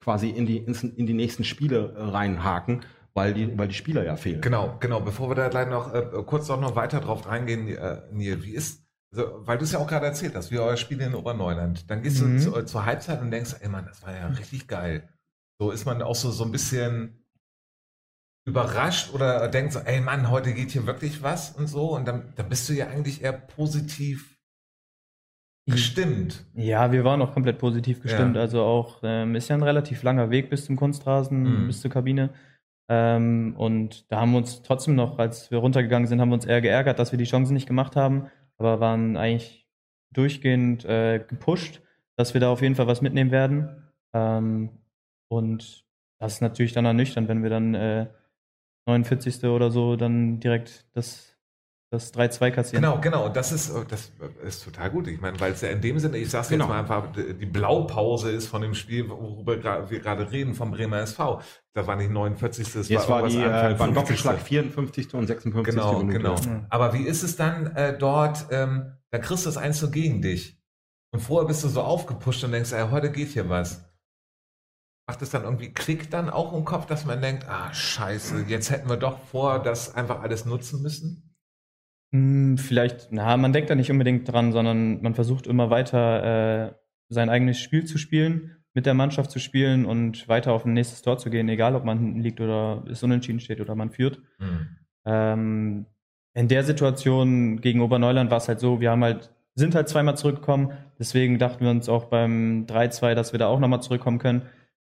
[0.03, 2.81] quasi in die, in die nächsten Spiele äh, reinhaken,
[3.13, 4.41] weil die, weil die Spieler ja fehlen.
[4.41, 4.99] Genau, genau.
[4.99, 8.51] Bevor wir da gleich noch äh, kurz auch noch weiter drauf reingehen, äh, Neil, wie
[8.51, 11.89] ist, also, weil du es ja auch gerade erzählt hast, wie euer Spiel in Oberneuland.
[11.89, 12.37] Dann gehst mhm.
[12.37, 15.09] du zu, zur Halbzeit und denkst, ey Mann, das war ja richtig geil.
[15.59, 17.25] So ist man auch so, so ein bisschen
[18.47, 21.95] überrascht oder denkt so, ey Mann, heute geht hier wirklich was und so.
[21.95, 24.37] Und dann, dann bist du ja eigentlich eher positiv
[25.67, 26.45] gestimmt.
[26.53, 28.35] Ja, wir waren auch komplett positiv gestimmt.
[28.35, 28.41] Ja.
[28.41, 31.67] Also auch ähm, ist ja ein relativ langer Weg bis zum Kunstrasen, mhm.
[31.67, 32.31] bis zur Kabine.
[32.91, 36.45] Ähm, und da haben wir uns trotzdem noch, als wir runtergegangen sind, haben wir uns
[36.45, 39.67] eher geärgert, dass wir die Chancen nicht gemacht haben aber waren eigentlich
[40.11, 41.81] durchgehend äh, gepusht,
[42.15, 43.89] dass wir da auf jeden Fall was mitnehmen werden.
[44.13, 44.69] Ähm,
[45.29, 45.85] und
[46.19, 48.07] das ist natürlich dann ernüchternd, wenn wir dann äh,
[48.85, 49.43] 49.
[49.45, 51.28] oder so dann direkt das,
[51.91, 52.83] das 3-2 kassieren.
[52.83, 53.29] Genau, genau.
[53.29, 54.11] Das ist, das
[54.43, 55.07] ist total gut.
[55.07, 56.65] Ich meine, weil es ja in dem Sinne, ich sag's genau.
[56.65, 60.99] jetzt mal einfach, die Blaupause ist von dem Spiel, worüber wir gerade reden, vom Bremer
[60.99, 61.41] SV.
[61.73, 62.73] Da war nicht 49.
[62.73, 65.15] Das Jetzt war, war die äh, war Doppelschlag 54.
[65.15, 65.73] und 56.
[65.73, 66.17] Genau, Minute.
[66.17, 66.35] genau.
[66.35, 66.67] Mhm.
[66.69, 70.21] Aber wie ist es dann äh, dort, ähm, da kriegst du das eins so gegen
[70.21, 70.61] dich.
[71.11, 73.83] Und vorher bist du so aufgepusht und denkst, ey, heute geht hier was.
[75.07, 78.69] Macht es dann irgendwie Klick dann auch im Kopf, dass man denkt, ah, scheiße, jetzt
[78.69, 81.28] hätten wir doch vor, das einfach alles nutzen müssen?
[82.11, 86.73] Hm, vielleicht, na, man denkt da nicht unbedingt dran, sondern man versucht immer weiter äh,
[87.09, 91.01] sein eigenes Spiel zu spielen mit der Mannschaft zu spielen und weiter auf ein nächstes
[91.01, 94.21] Tor zu gehen, egal ob man liegt oder es unentschieden steht oder man führt.
[94.39, 94.67] Mhm.
[95.05, 95.85] Ähm,
[96.33, 100.15] in der Situation gegen Oberneuland war es halt so, wir haben halt, sind halt zweimal
[100.17, 104.43] zurückgekommen, deswegen dachten wir uns auch beim 3-2, dass wir da auch nochmal zurückkommen können.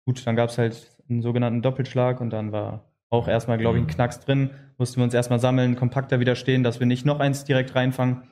[0.05, 3.85] Gut, dann gab es halt einen sogenannten Doppelschlag und dann war auch erstmal, glaube ich,
[3.85, 3.91] ein mhm.
[3.91, 4.51] Knacks drin.
[4.79, 8.23] Mussten wir uns erstmal sammeln, kompakter wieder stehen, dass wir nicht noch eins direkt reinfangen.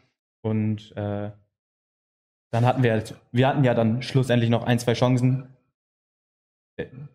[0.40, 1.30] Und äh,
[2.50, 5.48] dann hatten wir halt, wir hatten ja dann schlussendlich noch ein, zwei Chancen.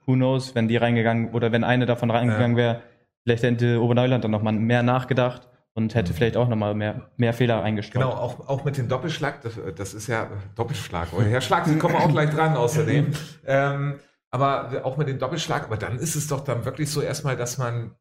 [0.06, 2.82] Who knows, wenn die reingegangen oder wenn eine davon reingegangen wäre,
[3.23, 6.17] vielleicht hätte Oberneuland dann nochmal mehr nachgedacht und hätte mhm.
[6.17, 8.04] vielleicht auch nochmal mehr, mehr Fehler eingestreut.
[8.04, 11.08] Genau, auch, auch mit dem Doppelschlag, das, das ist ja Doppelschlag.
[11.17, 13.13] Herr Schlag, Sie kommen auch gleich dran außerdem.
[13.47, 13.99] ähm,
[14.34, 17.58] aber auch mit dem Doppelschlag, aber dann ist es doch dann wirklich so erstmal, dass
[17.58, 17.96] man,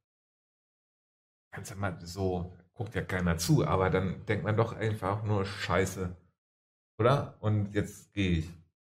[1.53, 6.17] ganz einmal so, guckt ja keiner zu, aber dann denkt man doch einfach nur Scheiße
[7.03, 7.35] oder?
[7.41, 8.49] Und jetzt gehe ich.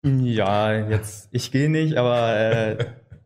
[0.04, 2.86] Ja, jetzt, ich gehe nicht, aber äh,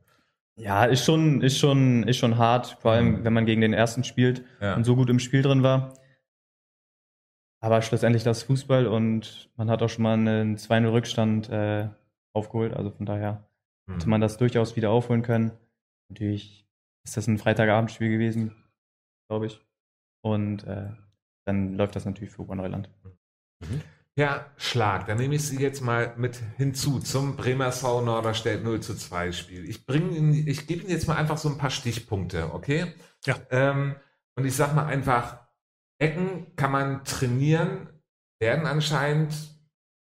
[0.56, 3.24] ja, ist schon, ist schon, ist schon hart, vor allem mhm.
[3.24, 4.76] wenn man gegen den ersten spielt ja.
[4.76, 5.94] und so gut im Spiel drin war.
[7.64, 11.90] Aber schlussendlich das Fußball und man hat auch schon mal einen 2-0 Rückstand äh,
[12.34, 12.74] aufgeholt.
[12.74, 13.48] Also von daher.
[13.94, 15.52] Hätte man das durchaus wieder aufholen können.
[16.10, 16.68] Natürlich
[17.06, 18.56] ist das ein Freitagabendspiel gewesen,
[19.30, 19.62] glaube ich.
[20.24, 20.92] Und äh,
[21.46, 22.90] dann läuft das natürlich für Oberneuland.
[23.62, 23.82] Mhm.
[24.18, 25.06] Ja, Schlag.
[25.08, 29.68] Dann nehme ich Sie jetzt mal mit hinzu zum Bremersau Norderstedt 0 zu 2 Spiel.
[29.70, 32.94] Ich bringe Ihnen, ich gebe Ihnen jetzt mal einfach so ein paar Stichpunkte, okay?
[33.26, 33.38] Ja.
[33.50, 33.96] Ähm,
[34.36, 35.40] und ich sage mal einfach,
[35.98, 37.90] Ecken kann man trainieren,
[38.40, 39.34] werden anscheinend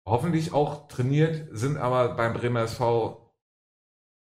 [0.07, 3.22] hoffentlich auch trainiert, sind aber beim Bremer SV,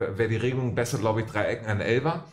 [0.02, 2.26] wäre die Regelung besser, glaube ich, drei Ecken an Elber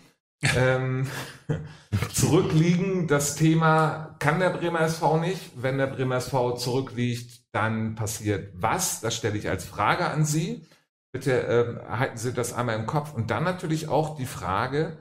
[0.57, 1.09] ähm,
[2.13, 3.07] zurückliegen.
[3.07, 5.51] Das Thema kann der Bremer SV nicht.
[5.57, 9.01] Wenn der Bremer SV zurückliegt, dann passiert was?
[9.01, 10.67] Das stelle ich als Frage an Sie.
[11.13, 13.15] Bitte ähm, halten Sie das einmal im Kopf.
[13.15, 14.99] Und dann natürlich auch die Frage,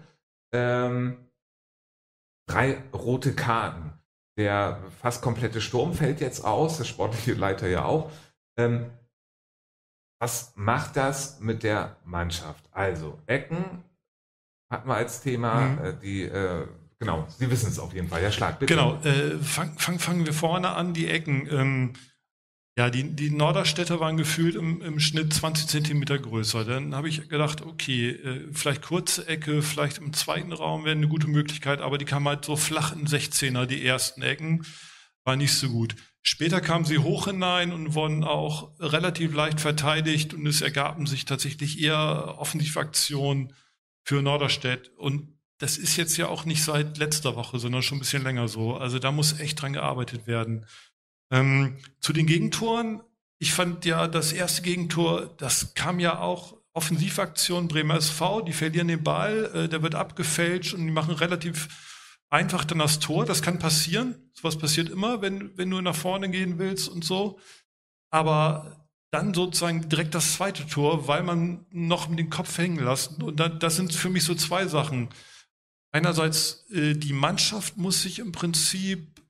[0.54, 1.30] ähm,
[2.48, 3.94] drei rote Karten.
[4.38, 8.12] Der fast komplette Sturm fällt jetzt aus, der sportliche Leiter ja auch.
[8.56, 8.92] Ähm,
[10.20, 12.64] was macht das mit der Mannschaft?
[12.72, 13.84] Also Ecken,
[14.70, 15.62] hatten wir als Thema.
[15.62, 15.86] Mhm.
[15.86, 16.68] Äh, die, äh,
[17.00, 18.22] genau, Sie wissen es auf jeden Fall.
[18.22, 18.74] Ja, Schlag, bitte.
[18.74, 21.48] Genau, äh, fangen fang, fangen wir vorne an, die Ecken.
[21.52, 21.94] Ähm,
[22.78, 26.64] ja, die, die Norderstädter waren gefühlt im, im Schnitt 20 Zentimeter größer.
[26.64, 31.08] Dann habe ich gedacht, okay, äh, vielleicht kurze Ecke, vielleicht im zweiten Raum wäre eine
[31.08, 34.64] gute Möglichkeit, aber die kamen halt so flach in 16er, die ersten Ecken,
[35.24, 35.96] war nicht so gut.
[36.22, 41.26] Später kamen sie hoch hinein und wurden auch relativ leicht verteidigt und es ergaben sich
[41.26, 43.54] tatsächlich eher Offensivaktionen
[44.04, 44.92] für Norderstedt.
[44.98, 48.48] Und das ist jetzt ja auch nicht seit letzter Woche, sondern schon ein bisschen länger
[48.48, 48.76] so.
[48.76, 50.66] Also da muss echt dran gearbeitet werden.
[51.32, 53.02] Ähm, zu den Gegentoren.
[53.40, 58.88] Ich fand ja das erste Gegentor, das kam ja auch Offensivaktion Bremer SV, die verlieren
[58.88, 61.68] den Ball, äh, der wird abgefälscht und die machen relativ
[62.30, 63.26] einfach dann das Tor.
[63.26, 64.16] Das kann passieren.
[64.34, 67.40] Sowas passiert immer, wenn, wenn du nach vorne gehen willst und so.
[68.10, 73.22] Aber dann sozusagen direkt das zweite Tor, weil man noch den Kopf hängen lassen.
[73.22, 75.10] Und da, das sind für mich so zwei Sachen.
[75.92, 79.22] Einerseits, äh, die Mannschaft muss sich im Prinzip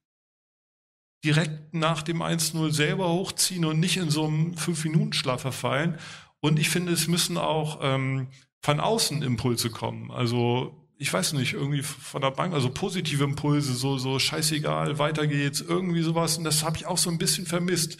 [1.23, 5.97] direkt nach dem 1-0 selber hochziehen und nicht in so einem 5-Minuten-Schlaf verfallen.
[6.39, 8.27] Und ich finde, es müssen auch ähm,
[8.61, 10.11] von außen Impulse kommen.
[10.11, 15.27] Also ich weiß nicht, irgendwie von der Bank, also positive Impulse, so, so scheißegal, weiter
[15.27, 16.37] geht's, irgendwie sowas.
[16.37, 17.97] Und das habe ich auch so ein bisschen vermisst.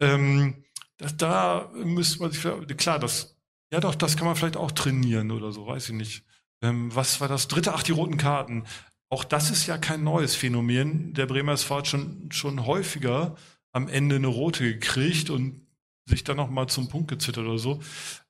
[0.00, 0.64] Ähm,
[0.96, 2.42] das, da müsste man sich,
[2.76, 3.36] klar, das,
[3.72, 6.24] ja doch, das kann man vielleicht auch trainieren oder so, weiß ich nicht.
[6.62, 7.74] Ähm, was war das dritte?
[7.74, 8.64] Ach, die roten Karten.
[9.10, 11.14] Auch das ist ja kein neues Phänomen.
[11.14, 13.36] Der Bremer SV hat schon, schon häufiger
[13.72, 15.66] am Ende eine rote gekriegt und
[16.04, 17.80] sich dann noch mal zum Punkt gezittert oder so.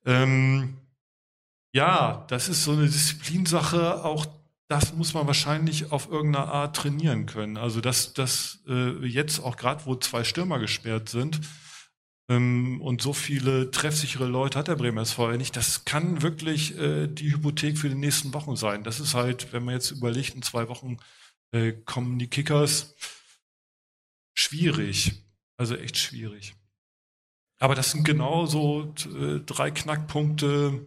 [0.05, 0.77] Ähm,
[1.73, 4.05] ja, das ist so eine Disziplinsache.
[4.05, 4.27] Auch
[4.69, 7.57] das muss man wahrscheinlich auf irgendeine Art trainieren können.
[7.57, 11.41] Also dass das äh, jetzt auch gerade, wo zwei Stürmer gesperrt sind
[12.29, 17.07] ähm, und so viele treffsichere Leute hat der Bremer SV nicht, das kann wirklich äh,
[17.07, 18.85] die Hypothek für die nächsten Wochen sein.
[18.85, 20.99] Das ist halt, wenn man jetzt überlegt, in zwei Wochen
[21.53, 22.95] äh, kommen die Kickers,
[24.35, 25.25] schwierig.
[25.57, 26.55] Also echt schwierig.
[27.59, 30.87] Aber das sind genau so äh, drei Knackpunkte,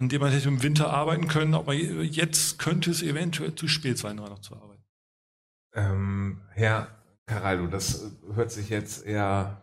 [0.00, 3.98] an dem man hätte im Winter arbeiten können, aber jetzt könnte es eventuell zu spät
[3.98, 4.84] sein, noch zu arbeiten.
[5.74, 6.88] Ähm, Herr
[7.26, 9.62] Caraldo, das hört sich jetzt eher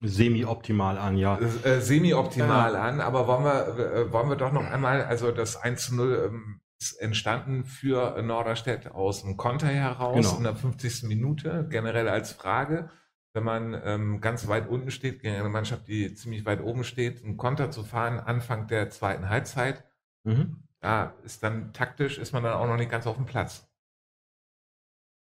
[0.00, 1.38] semi-optimal an, ja.
[1.38, 5.56] Äh, semi-optimal äh, an, aber wollen wir, äh, wollen wir doch noch einmal, also das
[5.56, 10.36] 1 zu 0 ähm, ist entstanden für Norderstedt aus dem Konter heraus genau.
[10.36, 11.04] in der 50.
[11.04, 12.90] Minute, generell als Frage
[13.36, 17.22] wenn man ähm, ganz weit unten steht, gegen eine Mannschaft, die ziemlich weit oben steht,
[17.22, 19.84] einen Konter zu fahren, Anfang der zweiten Halbzeit,
[20.24, 20.64] mhm.
[20.80, 23.68] da ist dann taktisch, ist man dann auch noch nicht ganz auf dem Platz.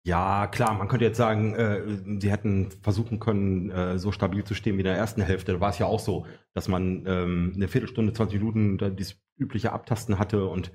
[0.03, 4.55] Ja, klar, man könnte jetzt sagen, äh, sie hätten versuchen können, äh, so stabil zu
[4.55, 5.53] stehen wie in der ersten Hälfte.
[5.53, 9.21] Da war es ja auch so, dass man ähm, eine Viertelstunde, 20 Minuten da dieses
[9.37, 10.71] übliche Abtasten hatte und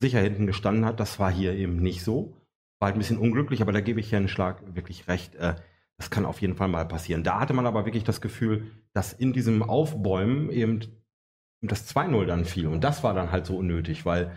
[0.00, 0.98] sicher hinten gestanden hat.
[0.98, 2.38] Das war hier eben nicht so.
[2.78, 5.34] War halt ein bisschen unglücklich, aber da gebe ich Herrn Schlag wirklich recht.
[5.34, 5.56] Äh,
[6.00, 7.24] das kann auf jeden Fall mal passieren.
[7.24, 10.80] Da hatte man aber wirklich das Gefühl, dass in diesem Aufbäumen eben
[11.60, 12.68] das 2-0 dann fiel.
[12.68, 14.32] Und das war dann halt so unnötig, weil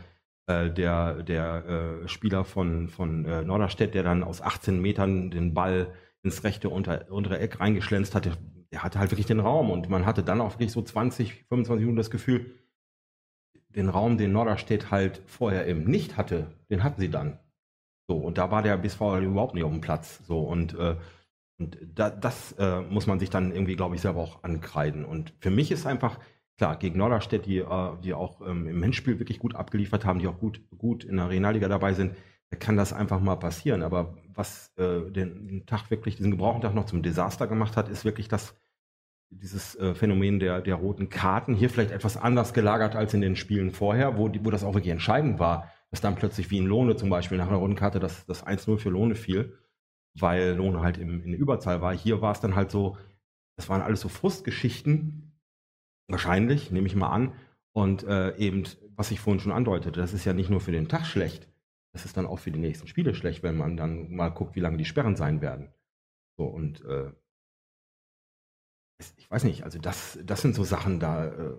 [0.48, 5.54] äh, der, der äh, Spieler von, von äh, Norderstedt, der dann aus 18 Metern den
[5.54, 8.38] Ball ins rechte unter, untere Eck reingeschlänzt hatte,
[8.74, 9.72] der hatte halt wirklich den Raum.
[9.72, 12.60] Und man hatte dann auch wirklich so 20, 25 Minuten das Gefühl,
[13.70, 17.40] den Raum, den Norderstedt halt vorher eben nicht hatte, den hatten sie dann.
[18.10, 20.20] So, und da war der BSV überhaupt nicht auf dem Platz.
[20.28, 20.98] So, und äh,
[21.64, 25.06] und da, das äh, muss man sich dann irgendwie, glaube ich, selber auch ankreiden.
[25.06, 26.20] Und für mich ist einfach,
[26.58, 30.28] klar, gegen Norderstedt, die, äh, die auch ähm, im Hinspiel wirklich gut abgeliefert haben, die
[30.28, 32.16] auch gut, gut in der Regionalliga dabei sind,
[32.50, 33.82] da kann das einfach mal passieren.
[33.82, 38.28] Aber was äh, den Tag wirklich, diesen Gebrauchentag noch zum Desaster gemacht hat, ist wirklich
[38.28, 38.56] das,
[39.30, 41.56] dieses äh, Phänomen der, der roten Karten.
[41.56, 44.74] Hier vielleicht etwas anders gelagert als in den Spielen vorher, wo, die, wo das auch
[44.74, 48.02] wirklich entscheidend war, dass dann plötzlich wie in Lohne zum Beispiel nach einer roten Karte
[48.02, 49.58] das, das 1-0 für Lohne fiel
[50.20, 51.94] weil Lohne halt im, in Überzahl war.
[51.96, 52.98] Hier war es dann halt so,
[53.58, 55.32] das waren alles so Frustgeschichten,
[56.08, 57.34] wahrscheinlich, nehme ich mal an.
[57.76, 58.64] Und äh, eben,
[58.96, 61.48] was ich vorhin schon andeutete, das ist ja nicht nur für den Tag schlecht,
[61.94, 64.60] das ist dann auch für die nächsten Spiele schlecht, wenn man dann mal guckt, wie
[64.60, 65.72] lange die Sperren sein werden.
[66.38, 67.12] So, und äh,
[69.18, 71.28] ich weiß nicht, also das, das sind so Sachen da.
[71.28, 71.56] Äh,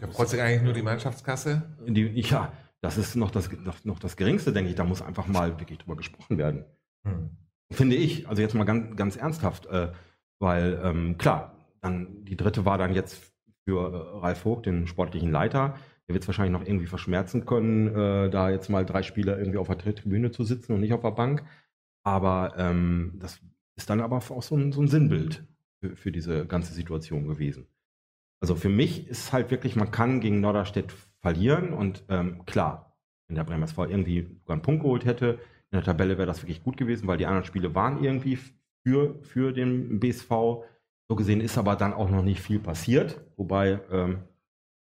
[0.00, 1.76] da braucht sich eigentlich nur die Mannschaftskasse?
[1.86, 4.76] Die, ja, das ist noch das, noch, noch das Geringste, denke ich.
[4.76, 6.64] Da muss einfach mal wirklich drüber gesprochen werden.
[7.06, 7.30] Hm.
[7.72, 9.92] Finde ich, also jetzt mal ganz, ganz ernsthaft, äh,
[10.38, 13.32] weil ähm, klar, dann die dritte war dann jetzt
[13.64, 15.74] für äh, Ralf Vogt, den sportlichen Leiter.
[16.08, 19.58] Der wird es wahrscheinlich noch irgendwie verschmerzen können, äh, da jetzt mal drei Spieler irgendwie
[19.58, 21.44] auf der Tribüne zu sitzen und nicht auf der Bank.
[22.04, 23.40] Aber ähm, das
[23.76, 25.44] ist dann aber auch so ein, so ein Sinnbild
[25.80, 27.66] für, für, diese ganze Situation gewesen.
[28.40, 32.96] Also für mich ist halt wirklich, man kann gegen Norderstedt verlieren und ähm, klar,
[33.28, 35.38] wenn der Bremer SV irgendwie sogar einen Punkt geholt hätte,
[35.72, 38.38] in der Tabelle wäre das wirklich gut gewesen, weil die anderen Spiele waren irgendwie
[38.84, 40.28] für, für den BSV.
[41.08, 43.20] So gesehen ist aber dann auch noch nicht viel passiert.
[43.36, 44.18] Wobei, ähm,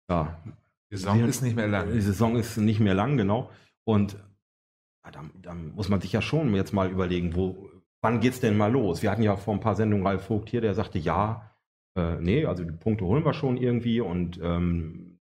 [0.10, 0.42] ja.
[0.90, 1.92] Die Saison ist nicht mehr lang.
[1.92, 3.52] Die Saison ist nicht mehr lang, genau.
[3.86, 4.14] Und
[5.04, 7.70] ja, dann, dann, muss man sich ja schon jetzt mal überlegen, wo,
[8.02, 9.02] wann es denn mal los?
[9.02, 11.52] Wir hatten ja vor ein paar Sendungen Ralf Vogt hier, der sagte, ja,
[11.98, 15.20] äh, nee, also die Punkte holen wir schon irgendwie und ähm,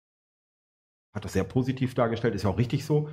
[1.15, 3.09] hat das sehr positiv dargestellt, ist ja auch richtig so.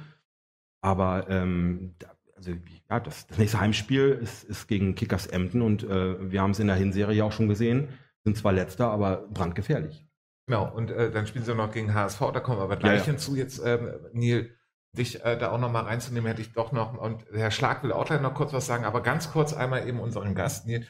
[0.82, 1.96] Aber ähm,
[2.36, 2.52] also
[2.90, 6.60] ja, das, das, nächste Heimspiel ist, ist gegen Kickers Emden und äh, wir haben es
[6.60, 7.90] in der Hinserie auch schon gesehen,
[8.24, 10.08] sind zwar letzter, aber brandgefährlich.
[10.48, 13.06] Genau, und äh, dann spielen sie noch gegen HSV, da kommen wir aber gleich ja,
[13.06, 13.12] ja.
[13.12, 13.36] hinzu.
[13.36, 14.56] Jetzt, ähm, Neil,
[14.98, 18.06] dich äh, da auch nochmal reinzunehmen, hätte ich doch noch, und Herr Schlag will auch
[18.06, 20.88] gleich noch kurz was sagen, aber ganz kurz einmal eben unseren Gast, Neil.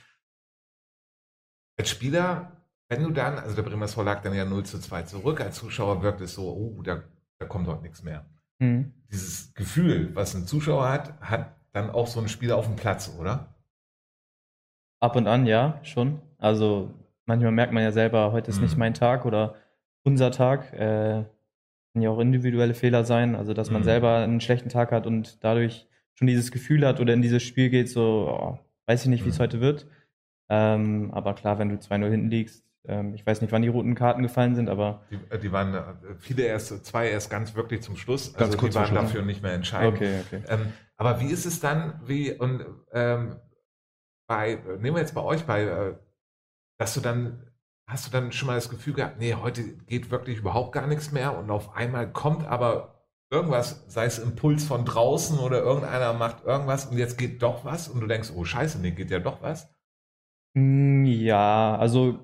[1.78, 5.04] Als Spieler wenn du dann, also der Bremer SV lag dann ja 0 zu 2
[5.04, 7.04] zurück, als Zuschauer wirkt es so, oh, da,
[7.40, 8.26] da kommt dort nichts mehr.
[8.60, 8.94] Mhm.
[9.12, 13.16] Dieses Gefühl, was ein Zuschauer hat, hat dann auch so ein Spieler auf dem Platz,
[13.20, 13.56] oder?
[15.02, 16.22] Ab und an, ja, schon.
[16.38, 16.94] Also
[17.26, 18.64] manchmal merkt man ja selber, heute ist Mhm.
[18.64, 19.56] nicht mein Tag oder
[20.04, 20.72] unser Tag.
[20.74, 21.26] Äh,
[21.94, 23.86] kann ja auch individuelle Fehler sein, also dass man Mhm.
[23.86, 27.70] selber einen schlechten Tag hat und dadurch schon dieses Gefühl hat oder in dieses Spiel
[27.70, 29.44] geht, so, oh, weiß ich nicht, wie es Mhm.
[29.44, 29.88] heute wird.
[30.50, 32.66] Ähm, aber klar, wenn du 2-0 hinten liegst,
[33.16, 36.16] ich weiß nicht, wann die roten Karten gefallen sind, aber Die, äh, die waren äh,
[36.20, 38.34] viele erst, zwei erst ganz wirklich zum Schluss.
[38.34, 39.00] Ganz also kurz die waren Schluss.
[39.06, 39.98] dafür nicht mehr entscheidend.
[39.98, 40.44] okay, okay.
[40.48, 43.38] Ähm, aber wie ist es dann, wie, und ähm,
[44.28, 45.96] bei, nehmen wir jetzt bei euch bei, äh,
[46.80, 47.52] dass du dann,
[47.88, 51.12] hast du dann schon mal das Gefühl gehabt, nee, heute geht wirklich überhaupt gar nichts
[51.12, 56.44] mehr und auf einmal kommt aber irgendwas, sei es Impuls von draußen oder irgendeiner macht
[56.46, 59.42] irgendwas und jetzt geht doch was und du denkst, oh scheiße, nee, geht ja doch
[59.42, 59.70] was.
[60.56, 62.20] Mm, Ja, also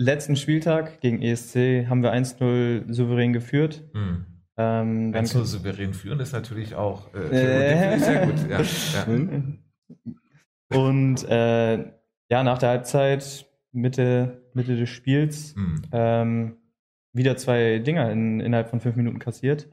[0.00, 3.84] letzten Spieltag gegen ESC haben wir 1-0 souverän geführt.
[3.92, 4.24] Hm.
[4.56, 7.98] Ähm, dann so souverän führen ist natürlich auch äh, Äh.
[7.98, 8.34] sehr gut.
[8.48, 9.06] Ja, ja.
[9.06, 9.58] Hm?
[10.72, 11.78] Und äh,
[12.30, 15.82] ja, nach der Halbzeit, Mitte, Mitte des Spiels, Hm.
[15.92, 16.56] ähm,
[17.12, 19.68] wieder zwei Dinger in, innerhalb von fünf Minuten kassiert.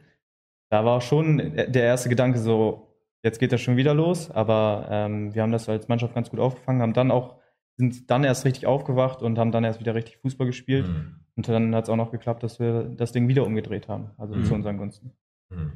[0.69, 2.87] Da war schon der erste Gedanke so,
[3.23, 6.39] jetzt geht das schon wieder los, aber ähm, wir haben das als Mannschaft ganz gut
[6.39, 7.35] aufgefangen, haben dann auch,
[7.77, 10.87] sind dann erst richtig aufgewacht und haben dann erst wieder richtig Fußball gespielt.
[10.87, 11.19] Hm.
[11.35, 14.35] Und dann hat es auch noch geklappt, dass wir das Ding wieder umgedreht haben, also
[14.35, 14.45] Mhm.
[14.45, 15.11] zu unseren Gunsten.
[15.53, 15.73] Hm.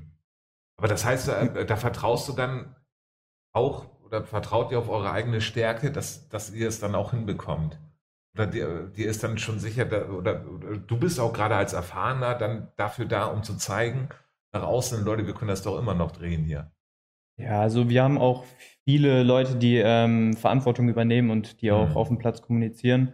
[0.77, 2.75] Aber das heißt, da, da vertraust du dann
[3.53, 7.79] auch oder vertraut ihr auf eure eigene Stärke, dass, dass ihr es dann auch hinbekommt?
[8.33, 11.73] Oder dir, dir ist dann schon sicher, da, oder, oder du bist auch gerade als
[11.73, 14.09] Erfahrener dann dafür da, um zu zeigen,
[14.53, 16.71] nach außen, Leute, wir können das doch immer noch drehen hier.
[17.43, 18.43] Ja, also wir haben auch
[18.83, 21.95] viele Leute, die ähm, Verantwortung übernehmen und die auch Mhm.
[21.97, 23.13] auf dem Platz kommunizieren.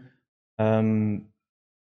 [0.58, 1.30] Ähm,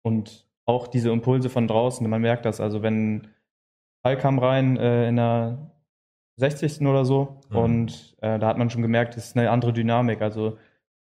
[0.03, 2.59] und auch diese Impulse von draußen, man merkt das.
[2.59, 3.27] Also wenn
[4.03, 5.71] Fall kam rein äh, in der
[6.37, 6.87] 60.
[6.87, 7.57] oder so Mhm.
[7.57, 10.21] und äh, da hat man schon gemerkt, es ist eine andere Dynamik.
[10.21, 10.57] Also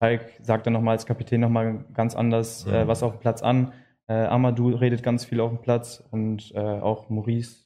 [0.02, 2.74] Falk sagt dann nochmal als Kapitän nochmal ganz anders Mhm.
[2.74, 3.74] äh, was auf dem Platz an.
[4.08, 7.66] Äh, Amadou redet ganz viel auf dem Platz und äh, auch Maurice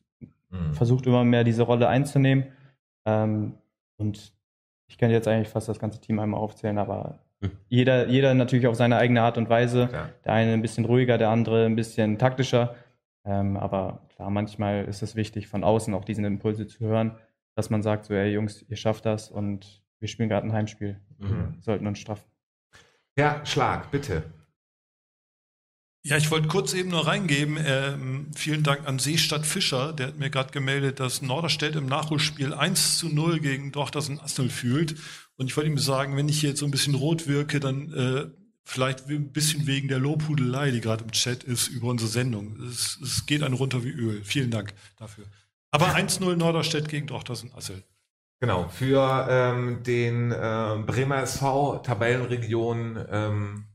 [0.52, 0.74] Hm.
[0.74, 2.46] versucht immer mehr diese Rolle einzunehmen.
[3.06, 3.56] Ähm,
[3.98, 4.34] und
[4.88, 7.52] ich könnte jetzt eigentlich fast das ganze Team einmal aufzählen, aber Hm.
[7.68, 9.88] jeder, jeder natürlich auf seine eigene Art und Weise.
[9.88, 10.10] Klar.
[10.24, 12.76] Der eine ein bisschen ruhiger, der andere ein bisschen taktischer.
[13.26, 17.18] Ähm, aber klar, manchmal ist es wichtig, von außen auch diese Impulse zu hören,
[17.56, 21.00] dass man sagt, so, ey Jungs, ihr schafft das und wir spielen gerade ein Heimspiel.
[21.18, 21.54] Mhm.
[21.56, 22.30] Wir sollten uns straffen.
[23.18, 24.24] Ja, Schlag, bitte.
[26.06, 30.20] Ja, ich wollte kurz eben nur reingeben, ähm, vielen Dank an Seestadt Fischer, der hat
[30.20, 34.96] mir gerade gemeldet, dass Norderstedt im Nachholspiel 1 zu 0 gegen Dortmund Assel fühlt.
[35.38, 38.26] Und ich wollte ihm sagen, wenn ich jetzt so ein bisschen rot wirke, dann äh,
[38.66, 42.60] vielleicht ein bisschen wegen der Lobhudelei, die gerade im Chat ist, über unsere Sendung.
[42.64, 44.26] Es, es geht einem runter wie Öl.
[44.26, 45.24] Vielen Dank dafür.
[45.72, 47.82] Aber 1-0 Norderstedt gegen Dortmund Assel.
[48.42, 53.66] Genau, für ähm, den äh, Bremer SV Tabellenregion, ähm,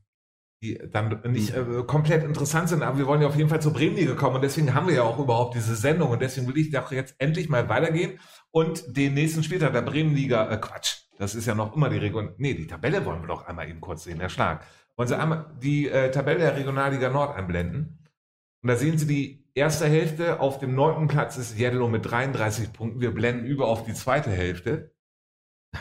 [0.61, 3.73] die dann nicht äh, komplett interessant sind, aber wir wollen ja auf jeden Fall zur
[3.73, 6.71] Bremenliga kommen und deswegen haben wir ja auch überhaupt diese Sendung und deswegen will ich
[6.71, 8.19] doch jetzt endlich mal weitergehen
[8.51, 12.33] und den nächsten Spieltag der Bremenliga, äh, Quatsch, das ist ja noch immer die Region,
[12.37, 14.65] nee, die Tabelle wollen wir doch einmal eben kurz sehen, der Schlag.
[14.95, 17.99] Wollen Sie einmal die äh, Tabelle der Regionalliga Nord einblenden?
[18.61, 20.41] Und da sehen Sie die erste Hälfte.
[20.41, 22.99] Auf dem neunten Platz ist Jedlo mit 33 Punkten.
[22.99, 24.93] Wir blenden über auf die zweite Hälfte.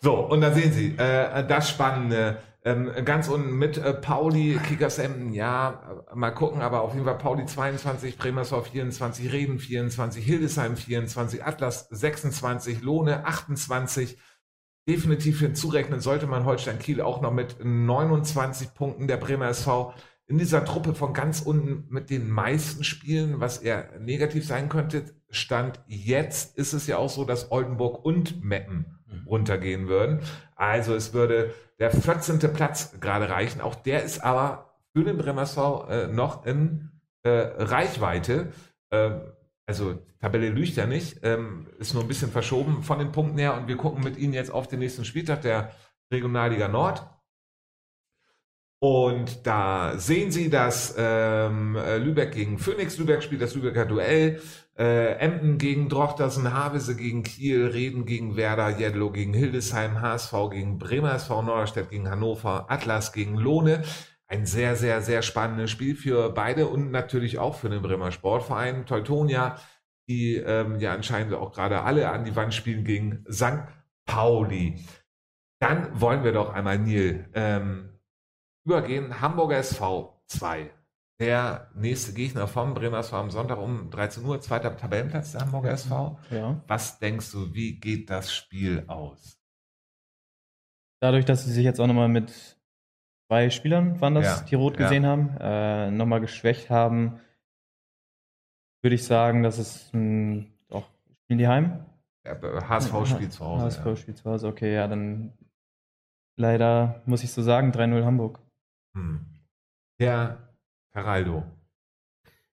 [0.00, 2.40] So, und da sehen Sie äh, das Spannende.
[2.68, 7.16] Ähm, ganz unten mit äh, Pauli, Kickers Emden, ja, mal gucken, aber auf jeden Fall
[7.16, 14.18] Pauli 22, Bremersdorf 24, Reden 24, Hildesheim 24, Atlas 26, Lohne 28.
[14.86, 19.08] Definitiv hinzurechnen sollte man Holstein Kiel auch noch mit 29 Punkten.
[19.08, 19.94] Der Bremer SV
[20.26, 25.06] in dieser Truppe von ganz unten mit den meisten Spielen, was eher negativ sein könnte,
[25.30, 30.20] stand jetzt ist es ja auch so, dass Oldenburg und Meppen runtergehen würden.
[30.56, 32.38] Also es würde der 14.
[32.52, 33.60] Platz gerade reichen.
[33.60, 36.90] Auch der ist aber für den Bremer SV äh, noch in
[37.22, 38.52] äh, Reichweite.
[38.90, 39.20] Ähm,
[39.66, 43.54] also Tabelle lügt ja nicht, ähm, ist nur ein bisschen verschoben von den Punkten her
[43.54, 45.72] und wir gucken mit Ihnen jetzt auf den nächsten Spieltag der
[46.10, 47.06] Regionalliga Nord.
[48.80, 54.40] Und da sehen Sie, dass ähm, äh, Lübeck gegen Phoenix, Lübeck spielt das Lübecker Duell,
[54.78, 60.78] äh, Emden gegen Drochtersen, Havese gegen Kiel, Reden gegen Werder, Jedlo gegen Hildesheim, HSV gegen
[60.78, 63.82] Bremer SV, Norderstedt gegen Hannover, Atlas gegen Lohne.
[64.28, 68.86] Ein sehr, sehr, sehr spannendes Spiel für beide und natürlich auch für den Bremer Sportverein
[68.86, 69.56] Teutonia,
[70.08, 73.64] die ähm, ja anscheinend auch gerade alle an die Wand spielen gegen St.
[74.06, 74.84] Pauli.
[75.60, 77.98] Dann wollen wir doch einmal, Neil, ähm,
[78.64, 79.20] übergehen.
[79.20, 80.70] Hamburger SV 2.
[81.20, 85.72] Der nächste Gegner vom Bremer SV am Sonntag um 13 Uhr, zweiter Tabellenplatz der Hamburger
[85.72, 86.18] SV.
[86.30, 86.62] Ja.
[86.68, 89.36] Was denkst du, wie geht das Spiel aus?
[91.00, 92.58] Dadurch, dass sie sich jetzt auch nochmal mit
[93.28, 94.84] zwei Spielern, waren das, Ja, die rot ja.
[94.84, 97.20] gesehen haben, äh, nochmal geschwächt haben,
[98.82, 100.88] würde ich sagen, dass es ein, doch,
[101.24, 101.84] spielen die heim?
[102.24, 103.64] Ja, HSV spielt zu Hause.
[103.64, 103.96] HSV ja.
[103.96, 105.32] spielt zu Hause, okay, ja, dann
[106.36, 108.40] leider muss ich so sagen, 3-0 Hamburg.
[108.96, 109.26] Hm.
[110.00, 110.47] Herr
[110.98, 111.44] Caraldo.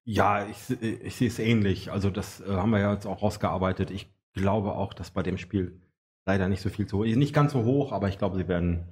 [0.08, 1.92] Ja, ich, ich sehe es ähnlich.
[1.92, 3.90] Also das äh, haben wir ja jetzt auch rausgearbeitet.
[3.90, 5.82] Ich glaube auch, dass bei dem Spiel
[6.28, 7.16] leider nicht so viel zu hoch ist.
[7.16, 8.86] Nicht ganz so hoch, aber ich glaube, sie werden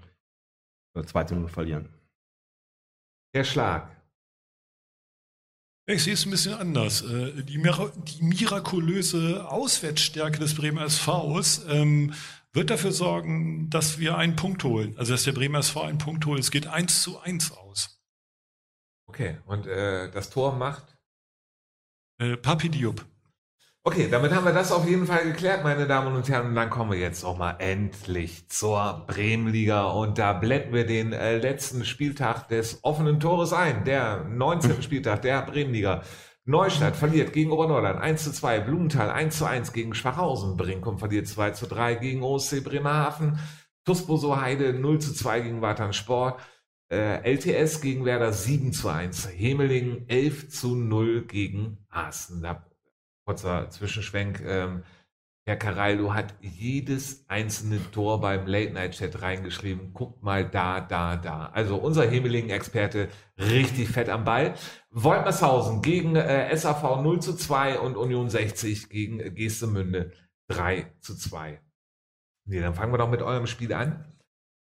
[0.95, 1.89] äh, 2 zu 0 verlieren.
[3.35, 3.95] Herr Schlag.
[5.85, 7.03] Ich sehe es ein bisschen anders.
[7.03, 12.13] Äh, Die, die mirakulöse Auswärtsstärke des Bremer SVs ähm,
[12.53, 14.97] wird dafür sorgen, dass wir einen Punkt holen.
[14.97, 16.39] Also dass der Bremer SV einen Punkt holt.
[16.39, 18.02] Es geht 1 zu 1 aus.
[19.13, 20.97] Okay, und äh, das Tor macht?
[22.17, 23.05] Äh, Papi Diop.
[23.83, 26.47] Okay, damit haben wir das auf jeden Fall geklärt, meine Damen und Herren.
[26.47, 29.83] Und dann kommen wir jetzt auch mal endlich zur Bremenliga.
[29.83, 33.83] Und da blenden wir den äh, letzten Spieltag des offenen Tores ein.
[33.85, 34.81] Der 19.
[34.81, 36.01] Spieltag der Bremenliga.
[36.45, 41.27] Neustadt verliert gegen Oberneuland 1 zu 2, Blumenthal 1 zu 1 gegen Schwachhausen, Brinkum verliert
[41.27, 43.37] 2 zu 3 gegen OSC Bremerhaven,
[43.85, 46.41] Tusboso Heide 0 zu 2 gegen Watern Sport,
[46.93, 51.77] äh, LTS gegen Werder 7 zu 1, Hemeling 11 zu 0 gegen.
[51.89, 52.65] Da
[53.25, 54.41] kurzer Zwischenschwenk.
[54.41, 54.83] Ähm,
[55.45, 59.93] Herr Caraldo hat jedes einzelne Tor beim Late-Night-Chat reingeschrieben.
[59.93, 61.47] Guckt mal da, da, da.
[61.47, 64.53] Also unser Hemeling-Experte richtig fett am Ball.
[64.91, 70.13] Woltmershausen gegen äh, SAV 0 zu 2 und Union 60 gegen äh, Geestemünde
[70.47, 71.59] 3 zu 2.
[72.45, 74.05] Nee, dann fangen wir doch mit eurem Spiel an.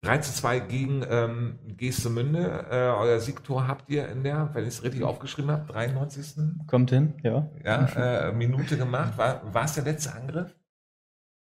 [0.02, 2.66] 3 zu 2 gegen ähm, Geestemünde.
[2.70, 6.36] Äh, euer Siegtor habt ihr in der, wenn ich es richtig aufgeschrieben habe, 93
[6.66, 7.48] Kommt hin, ja.
[7.64, 9.18] ja, äh, Minute gemacht.
[9.18, 10.54] War, war es der letzte Angriff?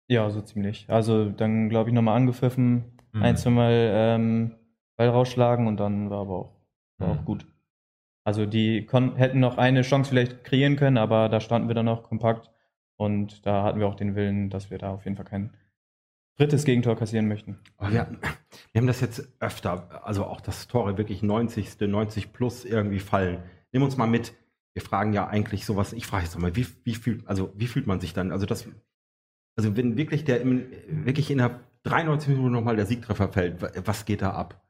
[0.09, 0.85] Ja, so ziemlich.
[0.89, 2.83] Also dann, glaube ich, nochmal angepfiffen,
[3.13, 3.23] Mhm.
[3.23, 4.55] ein, zweimal ähm,
[4.97, 6.51] Ball rausschlagen und dann war aber auch,
[6.97, 7.19] war Mhm.
[7.19, 7.47] auch gut.
[8.25, 12.03] Also die hätten noch eine Chance vielleicht kreieren können, aber da standen wir dann noch
[12.03, 12.49] kompakt
[12.97, 15.51] und da hatten wir auch den Willen, dass wir da auf jeden Fall kein
[16.38, 17.59] drittes Gegentor kassieren möchten.
[17.77, 18.07] Aber wir,
[18.71, 21.79] wir haben das jetzt öfter, also auch das Tore wirklich 90.
[21.79, 23.43] 90 plus irgendwie fallen.
[23.71, 24.34] Nimm uns mal mit.
[24.73, 27.86] Wir fragen ja eigentlich sowas, ich frage jetzt nochmal, wie, wie fühlt, also wie fühlt
[27.86, 28.31] man sich dann?
[28.31, 28.67] Also das,
[29.55, 34.05] also wenn wirklich der im, wirklich innerhalb 93 Minuten nochmal der Siegtreffer fällt, wa- was
[34.05, 34.63] geht da ab?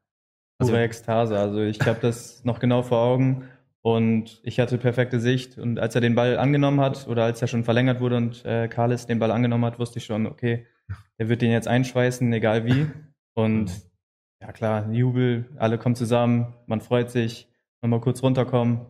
[0.60, 1.40] Also, Pure Ekstase.
[1.40, 3.46] Also ich habe das noch genau vor Augen
[3.82, 5.58] und ich hatte perfekte Sicht.
[5.58, 8.68] Und als er den Ball angenommen hat oder als er schon verlängert wurde und äh,
[8.68, 10.68] Karlis den Ball angenommen hat, wusste ich schon, okay,
[11.20, 12.88] der wird den jetzt einschweißen, egal wie.
[13.36, 13.72] Und
[14.42, 17.48] ja klar, Jubel, alle kommen zusammen, man freut sich,
[17.82, 18.86] nochmal kurz runterkommen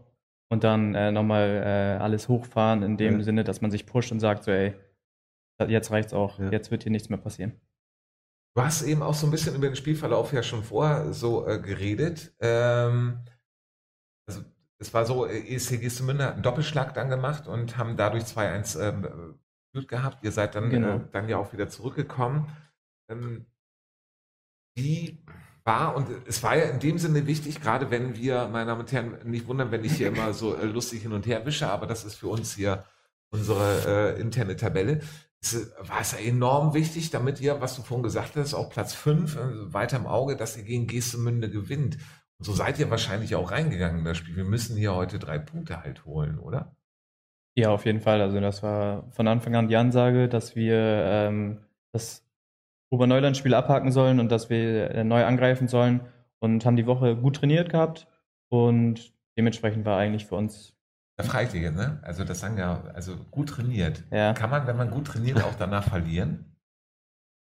[0.50, 3.24] und dann äh, nochmal äh, alles hochfahren in dem Ja.
[3.24, 4.74] Sinne, dass man sich pusht und sagt so, ey,
[5.68, 6.50] jetzt reicht's auch, Ja.
[6.52, 7.54] jetzt wird hier nichts mehr passieren.
[8.56, 11.60] Du hast eben auch so ein bisschen über den Spielverlauf ja schon vorher so äh,
[11.60, 12.36] geredet.
[12.40, 13.20] Ähm,
[14.28, 14.42] also
[14.80, 18.80] es war so, äh, ESC Gestemünde hat einen Doppelschlag dann gemacht und haben dadurch 2-1
[18.80, 19.40] ähm,
[19.88, 20.24] gehabt.
[20.24, 20.96] Ihr seid dann, Genau.
[20.98, 22.48] äh, dann ja auch wieder zurückgekommen.
[23.10, 23.46] Ähm,
[24.76, 25.24] wie
[25.66, 28.92] war, und es war ja in dem Sinne wichtig, gerade wenn wir, meine Damen und
[28.92, 31.88] Herren, nicht wundern, wenn ich hier immer so äh, lustig hin und her wische, aber
[31.88, 32.84] das ist für uns hier
[33.32, 35.02] unsere äh, interne Tabelle.
[35.42, 38.70] Es äh, war es ja enorm wichtig, damit ihr, was du vorhin gesagt hast, auch
[38.70, 41.98] Platz 5 äh, weiter im Auge, dass ihr gegen Geestemünde gewinnt.
[42.40, 44.36] Und so seid ihr wahrscheinlich auch reingegangen in das Spiel.
[44.36, 46.76] Wir müssen hier heute drei Punkte halt holen, oder?
[47.56, 48.22] Ja, auf jeden Fall.
[48.22, 51.60] Also das war von Anfang an die Ansage, dass wir ähm,
[51.92, 52.26] das
[52.90, 56.02] Oberneuland-Spiel abhaken sollen und dass wir äh, neu angreifen sollen
[56.40, 58.08] und haben die Woche gut trainiert gehabt
[58.50, 60.76] und dementsprechend war eigentlich für uns,
[61.18, 62.00] Da frage ich dich jetzt, ne?
[62.04, 64.04] Also das sagen ja, also gut trainiert.
[64.12, 66.46] ja, Kann man, wenn man gut trainiert, auch danach verlieren?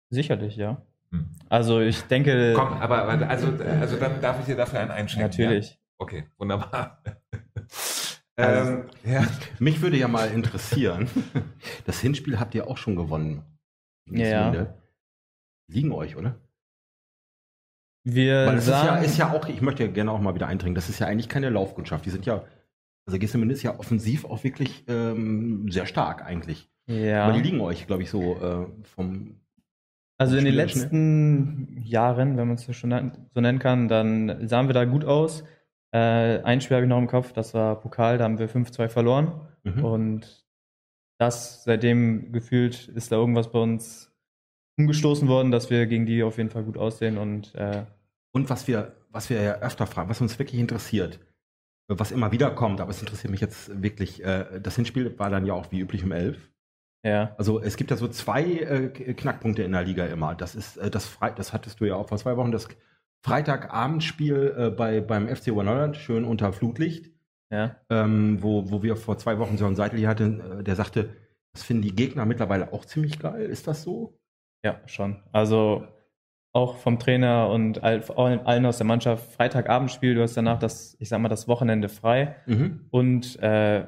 [0.10, 0.82] sicherlich, ja.
[1.12, 1.30] Hm.
[1.50, 3.48] Also ich denke, Komm, aber aber also,
[3.80, 5.30] also dann darf ich dir dafür einen einschenken.
[5.30, 5.72] natürlich.
[5.72, 5.78] Ja?
[6.00, 7.02] Okay, wunderbar.
[8.38, 9.28] Also- ähm, ja.
[9.60, 11.10] mich würde ja mal interessieren,
[11.86, 13.44] das Hinspiel habt ihr auch schon gewonnen.
[14.10, 14.74] Ja, ja.
[15.70, 16.40] Liegen euch, oder?
[18.06, 20.34] Wir Weil es ist ja, sahen, ist ja auch, ich möchte ja gerne auch mal
[20.34, 22.06] wieder eindringen, das ist ja eigentlich keine Laufkundschaft.
[22.06, 22.44] Die sind ja,
[23.06, 26.70] also Geestemünde ist ja offensiv auch wirklich ähm, sehr stark eigentlich.
[26.86, 27.24] ja.
[27.26, 29.42] Aber die liegen euch, glaube ich, so äh, vom.
[30.20, 34.48] Also in den letzten Jahren, wenn man es so schon nen- so nennen kann, dann
[34.48, 35.44] sahen wir da gut aus.
[35.92, 38.90] Äh, ein Spiel habe ich noch im Kopf, das war Pokal, da haben wir 5-2
[38.90, 39.48] verloren.
[39.64, 39.84] Mhm.
[39.84, 40.46] Und
[41.20, 44.14] das seitdem gefühlt ist da irgendwas bei uns
[44.78, 47.86] umgestoßen worden, dass wir gegen die auf jeden Fall gut aussehen und äh,
[48.32, 51.20] Und was wir, was wir ja öfter fragen, was uns wirklich interessiert,
[51.88, 55.46] was immer wieder kommt, aber es interessiert mich jetzt wirklich, äh, das Hinspiel war dann
[55.46, 56.52] ja auch wie üblich um elf.
[57.04, 57.34] Ja.
[57.38, 60.36] Also es gibt ja so zwei äh, Knackpunkte in der Liga immer.
[60.36, 62.68] Das ist äh, das Fre das hattest du ja auch vor zwei Wochen, das
[63.24, 67.12] Freitagabendspiel äh, bei, beim FC Oberneurland, schön unter Flutlicht,
[67.52, 67.76] Ja.
[67.90, 71.10] ähm, wo, wo wir vor zwei Wochen so einen Seitli hatten, äh, der sagte,
[71.54, 73.46] das finden die Gegner mittlerweile auch ziemlich geil.
[73.46, 74.20] Ist das so?
[74.64, 75.24] Ja, schon.
[75.32, 75.88] Also
[76.54, 79.32] auch vom Trainer und all, allen aus der Mannschaft.
[79.34, 82.86] Freitagabendspiel, du hast danach das, ich sag mal, das Wochenende frei Mhm.
[82.92, 83.88] und äh,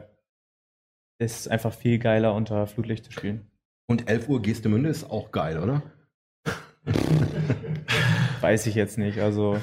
[1.21, 3.49] es ist einfach viel geiler unter Flutlicht zu spielen.
[3.88, 5.82] Und 11 Uhr Gestemünde ist auch geil, oder?
[8.41, 9.19] Weiß ich jetzt nicht.
[9.19, 9.57] Also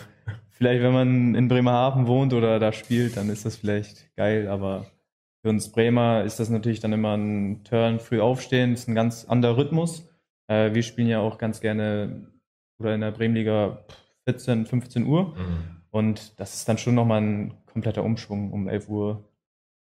[0.50, 4.86] vielleicht, wenn man in Bremerhaven wohnt oder da spielt, dann ist das vielleicht geil, aber
[5.42, 9.24] für uns Bremer ist das natürlich dann immer ein Turn früh aufstehen, ist ein ganz
[9.26, 10.08] anderer Rhythmus.
[10.48, 12.26] Äh, wir spielen ja auch ganz gerne
[12.78, 13.84] oder in der Bremenliga
[14.24, 15.82] 14, 15 Uhr Mhm.
[15.90, 19.24] und das ist dann schon nochmal ein kompletter Umschwung, um 11 Uhr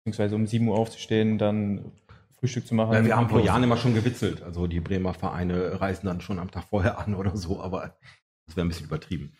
[0.05, 1.93] beziehungsweise um 7 Uhr aufzustehen, dann
[2.39, 2.91] Frühstück zu machen.
[2.93, 3.41] Weil wir haben vor.
[3.41, 4.43] Jahren immer schon gewitzelt.
[4.43, 7.97] Also die Bremer Vereine reisen dann schon am Tag vorher an oder so, aber
[8.49, 9.33] das wäre ein bisschen übertrieben.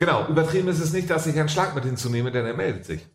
[0.00, 3.06] Genau, übertrieben ist es nicht, dass ich einen Schlag mit hinzunehme, denn er meldet sich.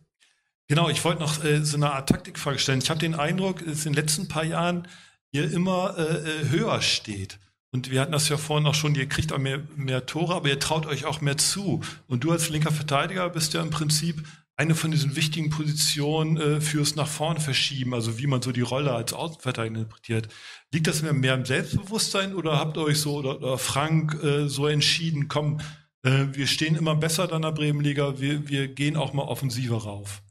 [0.66, 2.80] Genau, ich wollte noch äh, so eine Art Taktikfrage stellen.
[2.82, 4.88] Ich habe den Eindruck, dass in den letzten paar Jahren
[5.30, 7.38] ihr immer äh, äh, höher steht.
[7.70, 10.48] Und wir hatten das ja vorhin auch schon, ihr kriegt auch mehr, mehr Tore, aber
[10.48, 11.82] ihr traut euch auch mehr zu.
[12.06, 14.22] Und du als linker Verteidiger bist ja im Prinzip
[14.56, 18.60] eine von diesen wichtigen Positionen äh, fürs nach vorne verschieben, also wie man so die
[18.60, 20.28] Rolle als Außenverteidiger interpretiert.
[20.72, 24.68] Liegt das mehr, im Selbstbewusstsein oder habt ihr euch so, oder, oder Frank äh, so
[24.68, 25.60] entschieden, komm,
[26.04, 30.22] äh, wir stehen immer besser dann der Bremenliga, wir, wir gehen auch mal offensiver rauf?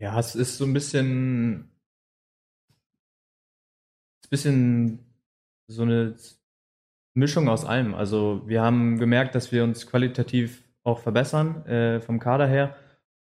[0.00, 1.54] Ja, es ist so ein bisschen,
[4.24, 5.00] ein bisschen
[5.66, 6.14] so eine
[7.14, 7.94] Mischung aus allem.
[7.94, 12.76] Also wir haben gemerkt, dass wir uns qualitativ auch verbessern äh, vom Kader her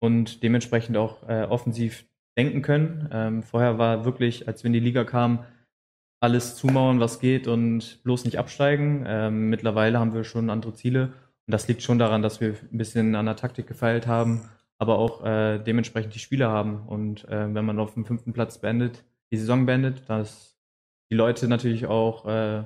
[0.00, 2.04] und dementsprechend auch äh, offensiv
[2.36, 3.08] denken können.
[3.12, 5.40] Ähm, vorher war wirklich, als in die Liga kamen,
[6.20, 9.04] alles zumauern, was geht und bloß nicht absteigen.
[9.06, 11.12] Ähm, mittlerweile haben wir schon andere Ziele
[11.46, 14.48] und das liegt schon daran, dass wir ein bisschen an der Taktik gefeilt haben,
[14.78, 16.86] aber auch äh, dementsprechend die Spieler haben.
[16.86, 20.58] Und äh, wenn man auf dem fünften Platz beendet, die Saison beendet, dass
[21.10, 22.64] die Leute natürlich auch äh,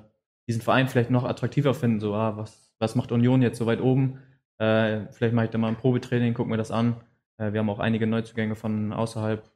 [0.48, 2.00] diesen Verein vielleicht noch attraktiver finden.
[2.00, 4.18] So, ah, was, was macht Union jetzt so weit oben?
[4.58, 6.96] Äh, vielleicht mache ich da mal ein Probetraining, guck mir das an.
[7.38, 9.50] Äh, wir haben auch einige Neuzugänge von außerhalb.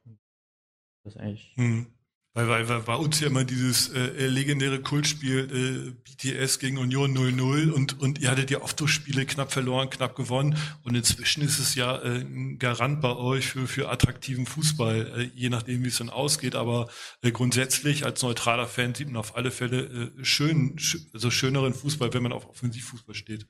[1.03, 1.53] Das ist eigentlich.
[1.55, 1.87] Hm.
[2.35, 7.17] Weil, weil, weil bei uns ja immer dieses äh, legendäre Kultspiel äh, BTS gegen Union
[7.17, 11.41] 0-0 und, und ihr hattet ja oft so Spiele knapp verloren, knapp gewonnen und inzwischen
[11.41, 15.83] ist es ja äh, ein Garant bei euch für, für attraktiven Fußball, äh, je nachdem
[15.83, 16.87] wie es dann ausgeht, aber
[17.23, 21.73] äh, grundsätzlich als neutraler Fan sieht man auf alle Fälle äh, schön, sch also schöneren
[21.73, 23.47] Fußball, wenn man auf Offensivfußball steht.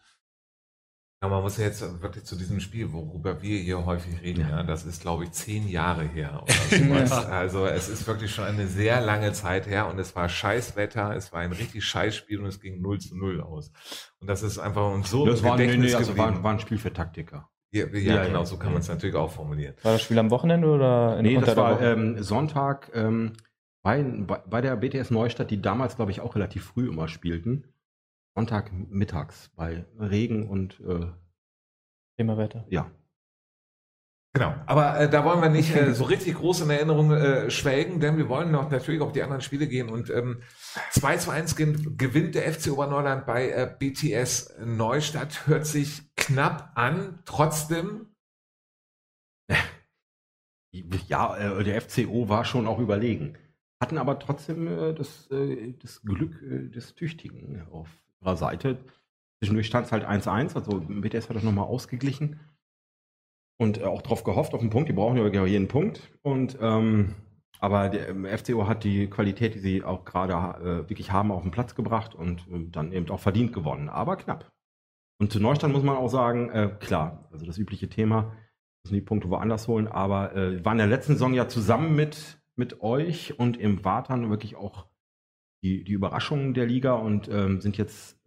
[1.21, 4.63] Ja, man muss ja jetzt wirklich zu diesem Spiel, worüber wir hier häufig reden, ja,
[4.63, 7.11] das ist, glaube ich, zehn Jahre her oder sowas.
[7.11, 11.33] Also es ist wirklich schon eine sehr lange Zeit her und es war Scheißwetter, es
[11.33, 13.73] war ein richtig Scheißspiel und es ging 0 zu 0 aus.
[14.19, 16.77] Und das ist einfach uns so Das war, nee, nee, also war, war ein Spiel
[16.77, 17.49] für Taktiker.
[17.71, 18.45] ja, ja, Ja, genau, ja.
[18.45, 19.75] so kann man es natürlich auch formulieren.
[19.83, 23.33] War das Spiel am Wochenende oder in Nee, das war ähm, Sonntag ähm,
[23.83, 27.65] bei, bei, bei der BTS Neustadt, die damals, glaube ich, auch relativ früh immer spielten.
[28.39, 31.07] Sonntag mittags bei Regen und äh,
[32.17, 32.65] Thema Wetter.
[32.69, 32.89] ja.
[34.33, 37.99] Genau, aber äh, da wollen wir nicht äh, so richtig groß in Erinnerung äh, schwelgen,
[37.99, 40.41] denn wir wollen noch natürlich auf die anderen Spiele gehen und ähm,
[40.91, 46.71] 2 zu 1 gewinnt gewinnt der FC Oberneuland bei äh, BTS Neustadt, hört sich knapp
[46.75, 48.15] an, trotzdem
[51.09, 53.37] Ja, äh, der FCO war schon auch überlegen.
[53.81, 57.89] Hatten aber trotzdem äh, das, äh, das Glück äh, des Tüchtigen auf
[58.21, 58.77] ihrer Seite.
[59.39, 62.39] Zwischendurch stand es halt 1-1, also BTS hat das nochmal ausgeglichen
[63.57, 64.89] und äh, auch drauf gehofft auf den Punkt.
[64.89, 66.11] Die brauchen ja jeden Punkt.
[66.21, 67.15] Und ähm,
[67.59, 71.41] aber der ähm, FCO hat die Qualität, die sie auch gerade äh, wirklich haben, auf
[71.41, 74.51] den Platz gebracht und äh, dann eben auch verdient gewonnen, aber knapp.
[75.21, 78.33] Und zu Neustadt muss man auch sagen, äh, klar, also das übliche Thema,
[78.83, 82.41] müssen die Punkte woanders holen, aber äh, waren in der letzten Saison ja zusammen mit,
[82.55, 84.87] mit euch und im Wartan wirklich auch
[85.61, 88.17] die, die Überraschungen der Liga und ähm, sind jetzt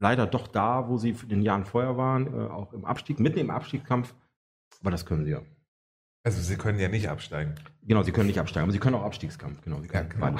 [0.00, 3.38] leider doch da, wo sie in den Jahren vorher waren, äh, auch im Abstieg, mitten
[3.38, 4.14] im Abstiegskampf.
[4.80, 5.42] Aber das können sie ja.
[6.24, 7.54] Also sie können ja nicht absteigen.
[7.82, 9.62] Genau, sie können nicht absteigen, aber sie können auch Abstiegskampf.
[9.62, 10.38] Genau, sie Ja, können genau.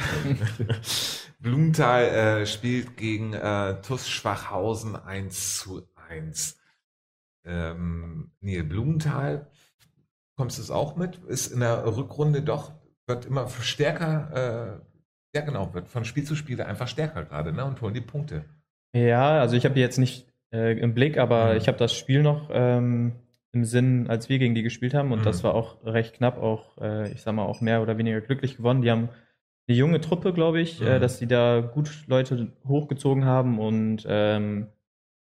[0.66, 1.30] beides.
[1.38, 6.58] Blumenthal äh, spielt gegen äh, TuS Schwachhausen 1 zu 1.
[7.44, 9.50] Ähm, Neil Blumenthal,
[10.36, 11.16] kommst du es auch mit?
[11.24, 12.72] Ist in der Rückrunde doch,
[13.06, 14.87] wird immer stärker, äh,
[15.38, 17.64] ja genau, wird von Spiel zu Spiel einfach stärker gerade, ne?
[17.64, 18.44] Und holen die Punkte.
[18.94, 21.56] Ja, also ich habe die jetzt nicht äh, im Blick, aber Mhm.
[21.58, 23.12] ich habe das Spiel noch ähm,
[23.52, 25.12] im Sinn, als wir gegen die gespielt haben.
[25.12, 25.24] Und Mhm.
[25.24, 28.56] das war auch recht knapp, auch, äh, ich sag mal, auch mehr oder weniger glücklich
[28.56, 28.82] gewonnen.
[28.82, 29.08] Die haben
[29.68, 31.00] eine junge Truppe, glaube ich, äh, Mhm.
[31.00, 34.68] dass die da gut Leute hochgezogen haben und ähm,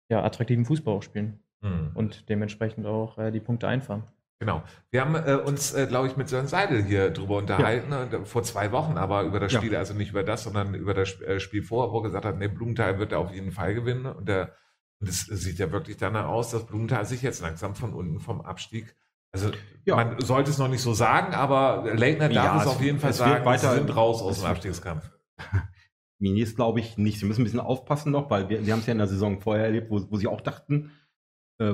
[0.09, 1.91] ja, attraktiven Fußball auch spielen Hm.
[1.93, 4.03] und dementsprechend auch äh, die Punkte einfahren.
[4.41, 4.63] Genau.
[4.89, 8.41] Wir haben äh, uns, äh, glaube ich, mit Sören Seidel hier drüber unterhalten, äh, vor
[8.41, 9.59] zwei Wochen, aber über das Ja.
[9.59, 12.39] Spiel, also nicht über das, sondern über das äh, Spiel vorher, wo er gesagt hat,
[12.39, 14.07] nee, Blumenthal wird er auf jeden Fall gewinnen.
[14.07, 14.55] Und, der,
[14.99, 18.95] es sieht ja wirklich danach aus, dass Blumenthal sich jetzt langsam von unten vom Abstieg,
[19.31, 19.51] also
[19.85, 19.95] Ja.
[19.95, 23.13] man sollte es noch nicht so sagen, aber Leitner darf Ja, es auf jeden Fall
[23.13, 25.07] sagen, weiter- sie sind raus aus dem Abstiegskampf.
[26.19, 27.19] Minis glaube ich nicht.
[27.19, 29.39] Sie müssen ein bisschen aufpassen noch, weil wir, wir haben es ja in der Saison
[29.39, 30.91] vorher erlebt, wo, wo sie auch dachten,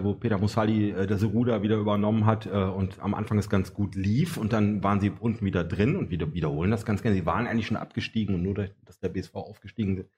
[0.03, 3.73] wo Peter Mussali äh, das Ruder wieder übernommen hat äh, und am Anfang es ganz
[3.73, 7.15] gut lief und dann waren sie unten wieder drin und wieder wiederholen das ganz gerne.
[7.15, 8.53] Sie waren eigentlich schon abgestiegen und nur,
[8.85, 10.09] dass der BSV aufgestiegen ist,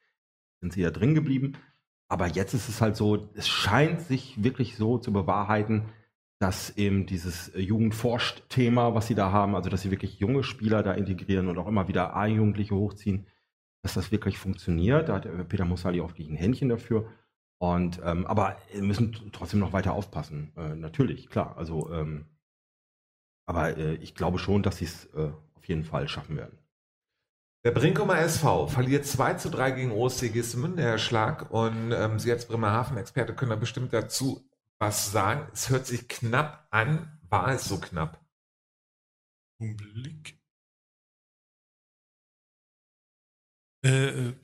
[0.62, 1.54] sind sie ja drin geblieben.
[2.08, 5.84] Aber jetzt ist es halt so, es scheint sich wirklich so zu bewahrheiten,
[6.40, 10.84] dass eben dieses äh, Jugendforscht-Thema, was sie da haben, also dass sie wirklich junge Spieler
[10.84, 13.28] da integrieren und auch immer wieder A-Jugendliche hochziehen,
[13.84, 15.10] dass das wirklich funktioniert.
[15.10, 17.10] Da hat äh, Peter Mussali auch wirklich ein Händchen dafür.
[17.60, 20.54] Und ähm, aber wir müssen trotzdem noch weiter aufpassen.
[20.56, 21.58] Äh, natürlich, klar.
[21.58, 22.26] Also, ähm,
[23.46, 26.58] aber äh, ich glaube schon, dass sie es äh, auf jeden Fall schaffen werden.
[27.66, 31.52] Der Brinkumer SV verliert 2 zu 3 gegen OSC Geestemünde, Herr Schlag.
[31.52, 34.50] Und ähm, Sie als Bremerhaven-Experte können da bestimmt dazu
[34.80, 35.50] was sagen.
[35.52, 37.20] Es hört sich knapp an.
[37.30, 38.26] War es so knapp?
[39.62, 40.40] Augenblick.
[43.84, 44.36] Äh, äh,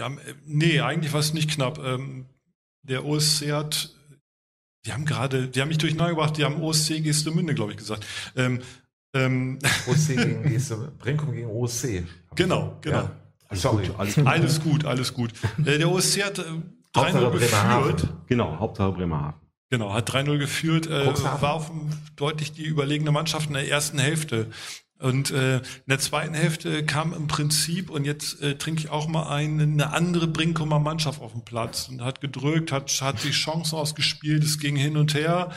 [0.00, 1.78] ja, äh, nee, eigentlich war es nicht knapp.
[1.78, 2.26] Ähm,
[2.82, 3.90] der OSC hat,
[4.86, 8.06] die haben gerade, die haben mich durcheinander gebracht, die haben OSC Gestemünde, glaube ich, gesagt.
[8.34, 8.60] Ähm,
[9.14, 10.92] ähm, OSC gegen Geestemünde.
[10.98, 12.04] Brinkum gegen OSC.
[12.34, 12.96] genau, genau.
[12.98, 13.16] Ja.
[13.48, 13.86] Alles Sorry.
[13.88, 14.26] gut, alles gut.
[14.26, 15.32] Alles gut, alles gut.
[15.66, 16.52] Äh, der OSC hat äh, 3-0
[16.96, 17.92] Hauptsache Bremerhaven.
[17.92, 18.14] geführt.
[18.26, 19.40] Genau, Hauptsache Bremerhaven.
[19.70, 21.70] Genau, hat 3-0 geführt, äh, war auf
[22.16, 24.50] deutlich die überlegene Mannschaft in der ersten Hälfte.
[25.00, 29.08] Und äh, in der zweiten Hälfte kam im Prinzip, und jetzt äh, trinke ich auch
[29.08, 33.30] mal ein, eine andere Brinkumer Mannschaft auf dem Platz und hat gedrückt, hat, hat die
[33.30, 35.52] Chancen ausgespielt, es ging hin und her.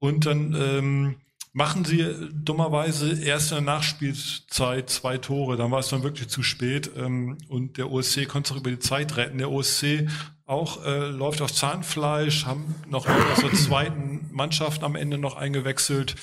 [0.00, 1.16] Und dann ähm,
[1.52, 5.56] machen sie dummerweise erst in der Nachspielzeit zwei Tore.
[5.56, 6.90] Dann war es dann wirklich zu spät.
[6.96, 9.38] Ähm, und der OSC konnte es auch über die Zeit retten.
[9.38, 10.08] Der OSC
[10.44, 16.16] auch äh, läuft auf Zahnfleisch, haben noch aus der zweiten Mannschaft am Ende noch eingewechselt.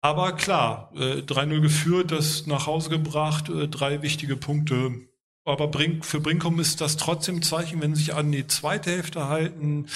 [0.00, 5.08] Aber klar, äh, 3-0 geführt, das nach Hause gebracht, äh, drei wichtige Punkte.
[5.44, 8.90] Aber Brink, für Brinkum ist das trotzdem ein Zeichen, wenn sie sich an die zweite
[8.90, 9.86] Hälfte halten,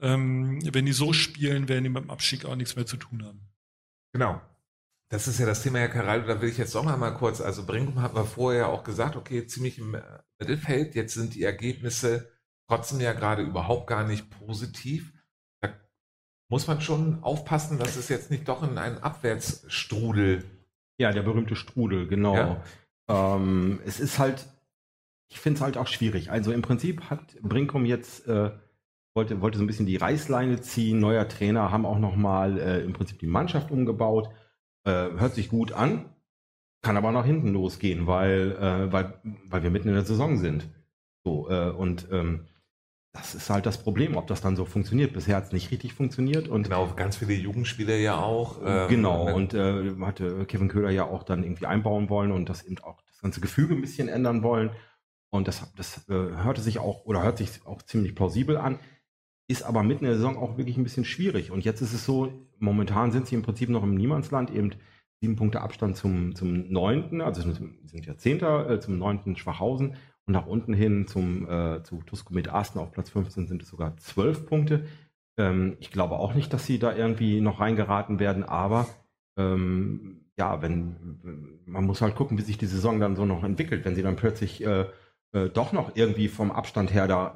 [0.00, 3.24] ähm, wenn die so spielen, werden die mit dem Abstieg auch nichts mehr zu tun
[3.24, 3.48] haben.
[4.12, 4.40] Genau.
[5.10, 7.40] Das ist ja das Thema, Herr Karaldo, da will ich jetzt doch noch mal kurz,
[7.40, 10.02] also Brinkum hat wir vorher auch gesagt, okay, ziemlich im äh,
[10.38, 12.30] Mittelfeld, jetzt sind die Ergebnisse
[12.68, 15.12] trotzdem ja gerade überhaupt gar nicht positiv.
[16.48, 20.44] Muss man schon aufpassen, dass es jetzt nicht doch in einen Abwärtsstrudel.
[20.98, 22.34] Ja, der berühmte Strudel, genau.
[22.34, 22.62] Ja.
[23.08, 24.46] Ähm, es ist halt,
[25.28, 26.30] ich finde es halt auch schwierig.
[26.30, 28.50] Also im Prinzip hat Brinkum jetzt, äh,
[29.14, 32.94] wollte, wollte so ein bisschen die Reißleine ziehen, neuer Trainer, haben auch nochmal äh, im
[32.94, 34.30] Prinzip die Mannschaft umgebaut.
[34.84, 36.06] Äh, hört sich gut an,
[36.82, 40.66] kann aber nach hinten losgehen, weil, äh, weil, weil wir mitten in der Saison sind.
[41.24, 42.46] So, äh, und ähm,
[43.18, 45.12] das ist halt das Problem, ob das dann so funktioniert.
[45.12, 48.60] Bisher hat es nicht richtig funktioniert und Genau, ganz viele Jugendspieler ja auch.
[48.64, 52.62] ähm, genau, und äh, hatte Kevin Köhler ja auch dann irgendwie einbauen wollen und das
[52.64, 54.70] eben auch das ganze Gefüge ein bisschen ändern wollen.
[55.30, 58.78] Und das, das äh, hörte sich auch oder hört sich auch ziemlich plausibel an,
[59.48, 61.50] ist aber mitten in der Saison auch wirklich ein bisschen schwierig.
[61.50, 64.70] Und jetzt ist es so, momentan sind sie im Prinzip noch im Niemandsland, eben
[65.20, 67.58] sieben Punkte Abstand zum, zum neunten, also sind,
[67.88, 69.96] sind ja Zehnter, äh, zum neunten Schwachhausen
[70.28, 73.70] und nach unten hin zum, äh, zu Tusco mit Asten auf Platz 15 sind es
[73.70, 74.84] sogar zwölf Punkte.
[75.38, 78.86] Ähm, ich glaube auch nicht, dass sie da irgendwie noch reingeraten werden, aber
[79.38, 83.86] ähm, ja, wenn man muss halt gucken, wie sich die Saison dann so noch entwickelt,
[83.86, 84.84] wenn sie dann plötzlich äh,
[85.32, 87.34] äh, doch noch irgendwie vom Abstand her da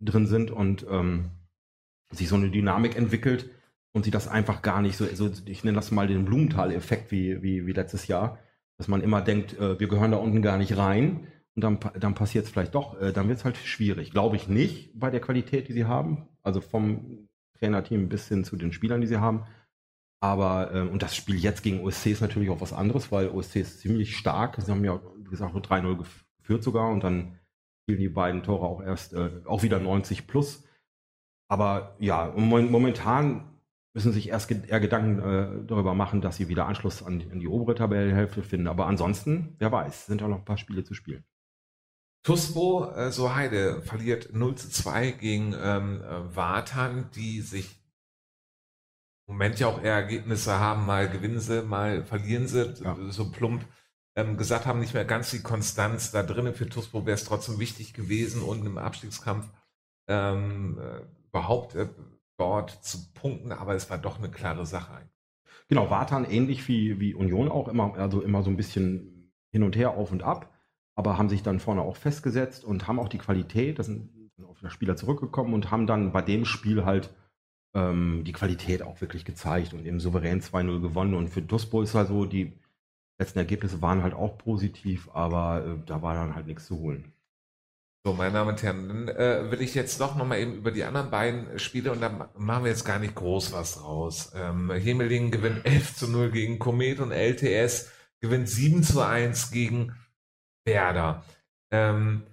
[0.00, 1.30] drin sind und ähm,
[2.12, 3.50] sich so eine Dynamik entwickelt
[3.92, 7.42] und sie das einfach gar nicht so, so ich nenne das mal den Blumenthal-Effekt wie,
[7.42, 8.38] wie, wie letztes Jahr,
[8.76, 11.26] dass man immer denkt, äh, wir gehören da unten gar nicht rein
[11.58, 14.12] und dann, dann passiert es vielleicht doch, äh, dann wird es halt schwierig.
[14.12, 17.26] Glaube ich nicht bei der Qualität, die sie haben, also vom
[17.58, 19.42] Trainerteam bis hin zu den Spielern, die sie haben.
[20.20, 23.56] Aber, äh, und das Spiel jetzt gegen OSC ist natürlich auch was anderes, weil OSC
[23.56, 24.56] ist ziemlich stark.
[24.60, 27.36] Sie haben ja, wie gesagt, nur 3-0 gef- geführt sogar und dann
[27.82, 30.64] spielen die beiden Tore auch erst, äh, auch wieder 90 plus.
[31.48, 33.50] Aber ja, mom- momentan
[33.94, 37.40] müssen sich erst eher Gedanken äh, darüber machen, dass sie wieder Anschluss an, die- an
[37.40, 38.68] die obere Tabellenhälfte finden.
[38.68, 41.24] Aber ansonsten, wer weiß, sind ja noch ein paar Spiele zu spielen.
[42.28, 47.80] Tuspo äh, Soheide verliert 0 zu 2 gegen ähm, äh, Watan, die sich
[49.26, 52.98] Moment ja auch eher Ergebnisse haben, mal gewinnen sie, mal verlieren sie, ja.
[53.08, 53.64] so plump
[54.14, 56.52] ähm, gesagt haben, nicht mehr ganz die Konstanz da drinnen.
[56.52, 59.48] Für TUSPO wäre es trotzdem wichtig gewesen und im Abstiegskampf
[60.06, 61.00] ähm, äh,
[61.30, 61.88] überhaupt äh,
[62.36, 65.24] dort zu punkten, aber es war doch eine klare Sache eigentlich.
[65.68, 69.76] Genau, Wartan ähnlich wie, wie Union auch immer, also immer so ein bisschen hin und
[69.76, 70.52] her, auf und ab,
[70.98, 74.10] aber haben sich dann vorne auch festgesetzt und haben auch die Qualität, das sind
[74.42, 77.14] auf der Spieler zurückgekommen und haben dann bei dem Spiel halt
[77.72, 81.14] ähm, die Qualität auch wirklich gezeigt und eben souverän 2-0 gewonnen.
[81.14, 82.52] Und für Duspo ist halt so, die
[83.16, 87.12] letzten Ergebnisse waren halt auch positiv, aber äh, da war dann halt nichts zu holen.
[88.04, 90.82] So, meine Damen und Herren, dann äh, will ich jetzt doch nochmal eben über die
[90.82, 94.32] anderen beiden Spiele und da machen wir jetzt gar nicht groß was raus.
[94.34, 99.94] Ähm, Hemeling gewinnt 11 zu 0 gegen Komet und LTS gewinnt 7 zu 1 gegen
[100.68, 101.24] Werder.
[101.70, 102.26] Ähm,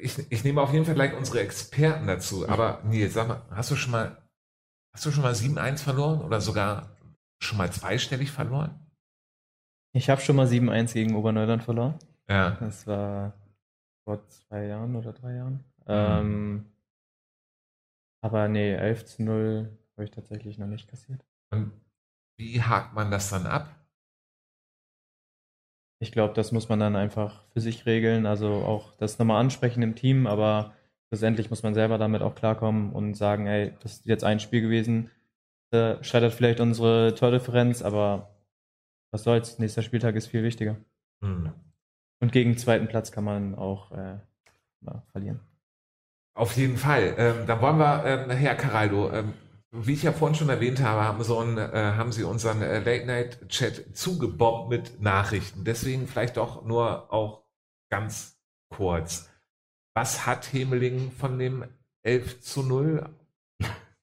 [0.00, 3.70] ich, ich nehme auf jeden Fall gleich unsere Experten dazu, aber Nils, sag mal, hast
[3.70, 4.16] du schon mal,
[4.94, 6.96] hast du schon mal 7-1 verloren oder sogar
[7.42, 8.78] schon mal zweistellig verloren?
[9.94, 11.98] Ich habe schon mal 7-1 gegen Oberneuland verloren.
[12.28, 12.52] Ja.
[12.52, 13.34] Das war
[14.04, 15.64] vor zwei Jahren oder drei Jahren.
[15.80, 15.88] Mhm.
[15.88, 16.72] Ähm,
[18.24, 21.22] aber nee, 11 zu 0 habe ich tatsächlich noch nicht kassiert.
[21.52, 21.72] Und
[22.38, 23.68] wie hakt man das dann ab?
[26.02, 28.26] Ich glaube, das muss man dann einfach für sich regeln.
[28.26, 30.74] Also auch das nochmal ansprechen im Team, aber
[31.06, 34.62] schlussendlich muss man selber damit auch klarkommen und sagen, ey, das ist jetzt ein Spiel
[34.62, 35.12] gewesen.
[35.70, 38.34] Da scheitert vielleicht unsere Tordifferenz, aber
[39.12, 40.76] was soll's, nächster Spieltag ist viel wichtiger.
[41.20, 41.52] Mhm.
[42.18, 44.16] Und gegen zweiten Platz kann man auch äh,
[44.80, 45.38] na, verlieren.
[46.34, 47.14] Auf jeden Fall.
[47.16, 49.34] Ähm, dann wollen wir, ähm, Herr Caraldo, ähm,
[49.72, 52.78] wie ich ja vorhin schon erwähnt habe, haben, so ein, äh, haben Sie unseren äh,
[52.78, 55.64] Late-Night-Chat zugebombt mit Nachrichten.
[55.64, 57.42] Deswegen vielleicht doch nur auch
[57.90, 59.30] ganz kurz.
[59.94, 61.64] Was hat Hemeling von dem
[62.02, 63.08] 11 zu 0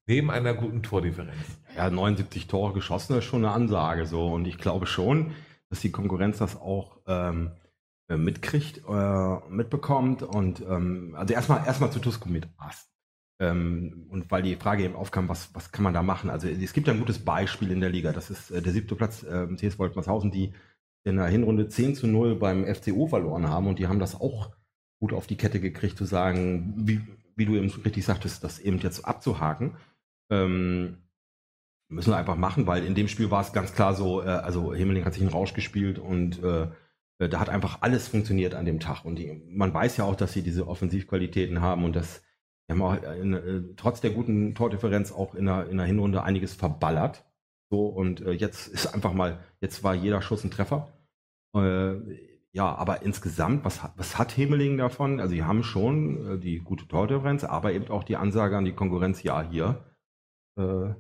[0.07, 1.59] neben einer guten Tordifferenz?
[1.76, 4.28] ja, 79 Tore geschossen ist schon eine Ansage so.
[4.28, 5.34] Und ich glaube schon,
[5.70, 7.51] dass die Konkurrenz das auch ähm,
[8.09, 10.24] äh, mitkriegt, äh, mitbekommt.
[10.24, 12.89] Und ähm, also erstmal erstmal zu Tusko mit Ast.
[13.40, 16.30] Ähm, und weil die Frage eben aufkam, was, was kann man da machen?
[16.30, 18.12] Also es gibt ja ein gutes Beispiel in der Liga.
[18.12, 20.54] Das ist äh, der siebte Platz äh, TS Wolfmershausen, die
[21.06, 24.52] in der Hinrunde 10 zu 0 beim FCO verloren haben und die haben das auch
[25.00, 27.02] gut auf die Kette gekriegt, zu sagen, wie,
[27.38, 29.78] wie du eben richtig sagtest, das eben jetzt abzuhaken.
[30.30, 30.98] Ähm,
[31.92, 34.76] Müssen wir einfach machen, weil in dem Spiel war es ganz klar so, äh, also
[34.76, 36.68] Himmeling hat sich einen Rausch gespielt und äh,
[37.18, 39.06] äh, da hat einfach alles funktioniert an dem Tag.
[39.06, 42.22] Und die, man weiß ja auch, dass sie diese Offensivqualitäten haben und dass
[42.70, 46.22] die haben auch in, äh, trotz der guten Tordifferenz auch in der, in der Hinrunde
[46.22, 47.26] einiges verballert.
[47.72, 50.88] So, und äh, jetzt ist einfach mal, jetzt war jeder Schuss ein Treffer.
[51.55, 51.95] Äh,
[52.51, 55.20] ja, aber insgesamt, was, was hat Hemeling davon?
[55.20, 58.74] Also, sie haben schon äh, die gute Tordifferenz, aber eben auch die Ansage an die
[58.74, 59.84] Konkurrenz, ja, hier,
[60.55, 60.93] äh,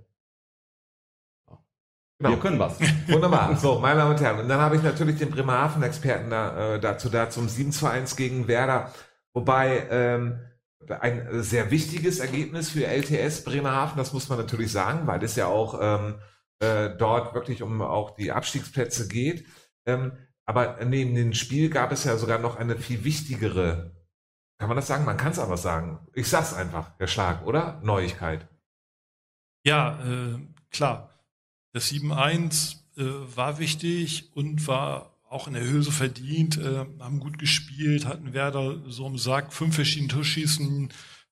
[2.21, 2.31] Genau.
[2.31, 2.77] Wir können was.
[3.07, 3.55] Wunderbar.
[3.55, 4.41] So, meine Damen und Herren.
[4.41, 8.17] Und dann habe ich natürlich den Bremerhaven-Experten da, äh, dazu da zum 7 zu 1
[8.17, 8.91] gegen Werder.
[9.33, 10.39] Wobei ähm,
[10.87, 15.47] ein sehr wichtiges Ergebnis für LTS Bremerhaven, das muss man natürlich sagen, weil es ja
[15.47, 16.15] auch ähm,
[16.59, 19.45] äh, dort wirklich um auch die Abstiegsplätze geht.
[19.85, 20.13] Ähm,
[20.45, 23.91] aber neben dem Spiel gab es ja sogar noch eine viel wichtigere,
[24.59, 25.05] kann man das sagen?
[25.05, 25.99] Man kann es aber sagen.
[26.13, 27.79] Ich sag's einfach, der Schlag, oder?
[27.81, 28.47] Neuigkeit.
[29.63, 31.17] Ja, äh, klar.
[31.71, 33.03] Das 7-1 äh,
[33.35, 38.33] war wichtig und war auch in der Höhe so verdient, äh, haben gut gespielt, hatten
[38.33, 40.89] Werder so im Sack, fünf verschiedene Torschießen,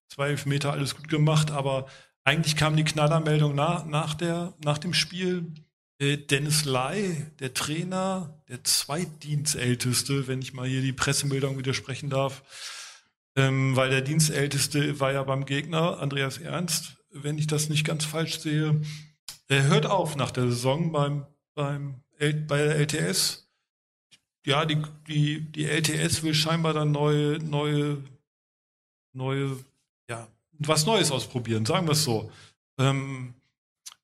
[0.07, 1.87] zwei Meter, alles gut gemacht, aber
[2.23, 5.53] eigentlich kam die Knallermeldung nach, nach, der, nach dem Spiel.
[5.99, 12.43] Äh, Dennis Lai, der Trainer, der zweitdienstälteste, wenn ich mal hier die Pressemeldung widersprechen darf,
[13.35, 18.05] ähm, weil der Dienstälteste war ja beim Gegner, Andreas Ernst, wenn ich das nicht ganz
[18.05, 18.79] falsch sehe.
[19.47, 21.25] Er hört auf nach der Saison beim,
[21.55, 23.46] beim bei der LTS.
[24.47, 27.97] Ja, die, die, die LTS will scheinbar dann neue, neue,
[29.11, 29.57] neue,
[30.09, 30.25] ja,
[30.57, 32.31] was Neues ausprobieren, sagen wir es so.
[32.79, 33.33] Ähm,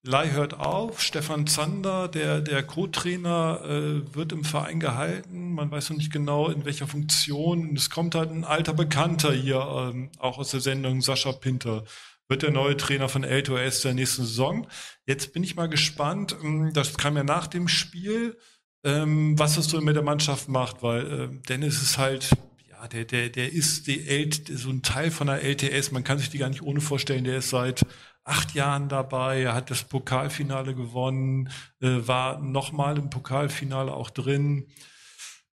[0.02, 5.54] Lai hört auf, Stefan Zander, der, der Co-Trainer, äh, wird im Verein gehalten.
[5.54, 7.78] Man weiß noch nicht genau, in welcher Funktion.
[7.78, 11.86] Es kommt halt ein alter Bekannter hier, ähm, auch aus der Sendung, Sascha Pinter
[12.28, 14.68] wird der neue Trainer von L2S der nächsten Saison.
[15.06, 18.38] Jetzt bin ich mal gespannt, ähm, das kam ja nach dem Spiel,
[18.84, 22.30] ähm, was das so mit der Mannschaft macht, weil ähm, Dennis ist halt,
[22.70, 26.18] ja, der, der, der ist die L so ein Teil von der LTS, man kann
[26.18, 27.86] sich die gar nicht ohne vorstellen, der ist seit
[28.26, 31.50] acht Jahren dabei, er hat das Pokalfinale gewonnen,
[31.82, 34.68] äh, war nochmal im Pokalfinale auch drin.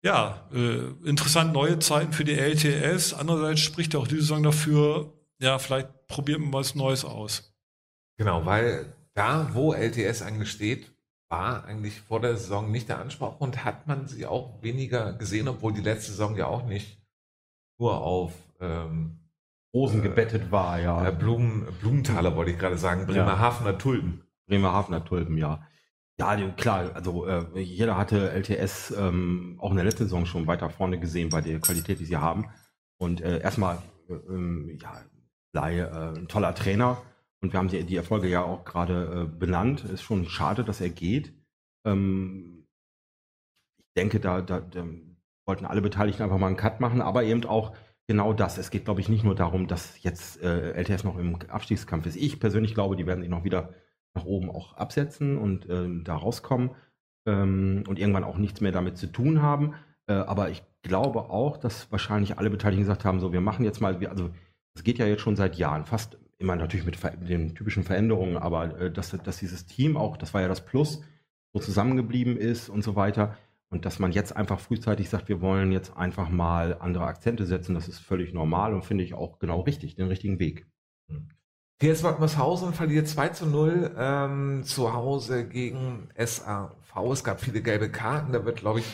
[0.04, 3.14] Ja, äh, interessant, neue Zeiten für die LTS.
[3.14, 7.56] Andererseits spricht auch diese Saison dafür, ja, vielleicht probiert man was Neues aus.
[8.18, 10.95] Genau, weil da, wo LTS eigentlich steht,
[11.36, 15.48] war eigentlich vor der Saison nicht der Anspruch und hat man sie auch weniger gesehen,
[15.48, 17.02] obwohl die letzte Saison ja auch nicht
[17.78, 18.32] nur auf
[18.62, 19.20] ähm,
[19.74, 21.08] Rosen gebettet war, ja.
[21.08, 24.22] äh, Blumen, Blumenthaler wollte ich gerade sagen, Bremerhavener Tulpen.
[24.48, 25.68] Bremerhavener Tulpen, ja.
[26.18, 30.70] Ja, klar, also äh, jeder hatte LTS ähm, auch in der letzten Saison schon weiter
[30.70, 32.46] vorne gesehen bei der Qualität, die sie haben.
[32.98, 34.94] Und äh, erstmal, äh, ähm, ja,
[35.52, 37.02] Lai, äh, ein toller Trainer.
[37.46, 39.84] Und wir haben die, die Erfolge ja auch gerade äh, benannt.
[39.84, 41.32] Ist schon schade, dass er geht.
[41.86, 42.66] Ähm,
[43.78, 44.84] ich denke, da, da, da
[45.46, 47.76] wollten alle Beteiligten einfach mal einen Cut machen, aber eben auch
[48.08, 48.58] genau das.
[48.58, 52.16] Es geht, glaube ich, nicht nur darum, dass jetzt äh, LTS noch im Abstiegskampf ist.
[52.16, 53.76] Ich persönlich glaube, die werden sich noch wieder
[54.16, 56.72] nach oben auch absetzen und ähm, da rauskommen
[57.28, 59.76] ähm, und irgendwann auch nichts mehr damit zu tun haben.
[60.08, 63.82] Äh, aber ich glaube auch, dass wahrscheinlich alle Beteiligten gesagt haben, so wir machen jetzt
[63.82, 64.32] mal, wir, also
[64.74, 68.38] es geht ja jetzt schon seit Jahren, fast immer natürlich mit, mit den typischen Veränderungen,
[68.38, 71.02] aber äh, dass, dass dieses Team auch, das war ja das Plus,
[71.54, 73.38] so zusammengeblieben ist und so weiter.
[73.70, 77.74] Und dass man jetzt einfach frühzeitig sagt, wir wollen jetzt einfach mal andere Akzente setzen,
[77.74, 80.68] das ist völlig normal und finde ich auch genau richtig, den richtigen Weg.
[81.80, 87.12] TS Wattmershausen verliert 2 zu 0 ähm, zu Hause gegen SAV.
[87.12, 88.32] Es gab viele gelbe Karten.
[88.32, 88.86] Da wird, glaube ich,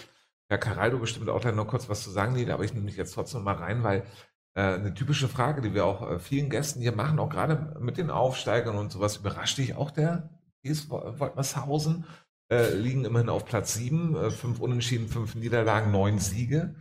[0.47, 3.13] Herr Caraldo bestimmt auch gleich noch kurz was zu sagen, aber ich nehme mich jetzt
[3.13, 4.03] trotzdem mal rein, weil
[4.59, 8.09] eine typische Frage, die wir auch äh, vielen Gästen hier machen, auch gerade mit den
[8.09, 10.29] Aufsteigern und sowas, überrascht dich auch der
[10.65, 12.05] TS Wattmershausen?
[12.51, 16.75] Äh, liegen immerhin auf Platz 7, äh, fünf Unentschieden, fünf Niederlagen, neun Siege.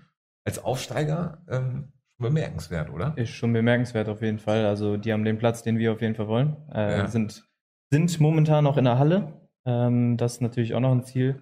[0.44, 3.12] Als Aufsteiger ähm, schon bemerkenswert, oder?
[3.16, 4.66] Ist schon bemerkenswert auf jeden Fall.
[4.66, 6.56] Also die haben den Platz, den wir auf jeden Fall wollen.
[6.72, 7.06] Äh, Ja.
[7.06, 7.46] sind,
[7.92, 9.32] sind momentan noch in der Halle.
[9.64, 11.40] Ähm, das ist natürlich auch noch ein Ziel.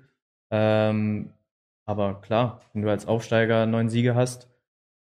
[0.51, 1.31] Ähm,
[1.87, 4.51] aber klar, wenn du als Aufsteiger neun Siege hast,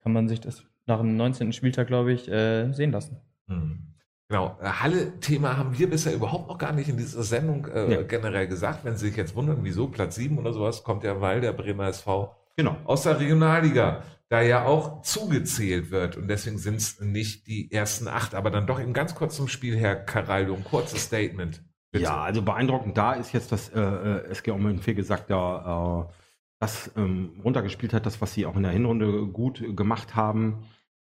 [0.03, 1.53] kann man sich das nach dem 19.
[1.53, 3.18] Spieltag, glaube ich, äh, sehen lassen.
[3.47, 3.84] Mhm.
[4.28, 8.03] Genau, äh, Halle-Thema haben wir bisher überhaupt noch gar nicht in dieser Sendung äh, Ja.
[8.03, 8.84] generell gesagt.
[8.84, 11.86] Wenn Sie sich jetzt wundern, wieso Platz 7 oder sowas, kommt ja, weil der Bremer
[11.89, 12.76] SV Genau.
[12.84, 18.09] aus der Regionalliga da ja auch zugezählt wird und deswegen sind es nicht die ersten
[18.09, 21.62] acht, aber dann doch eben ganz kurz zum Spiel, Herr Caraldo, ein kurzes Statement.
[21.93, 22.05] Bitte.
[22.05, 26.12] Ja, also beeindruckend da ist jetzt, dass äh, äh, SG Ommenfee gesagt da äh,
[26.61, 30.64] das ähm, runtergespielt hat, das, was sie auch in der Hinrunde gut gemacht haben.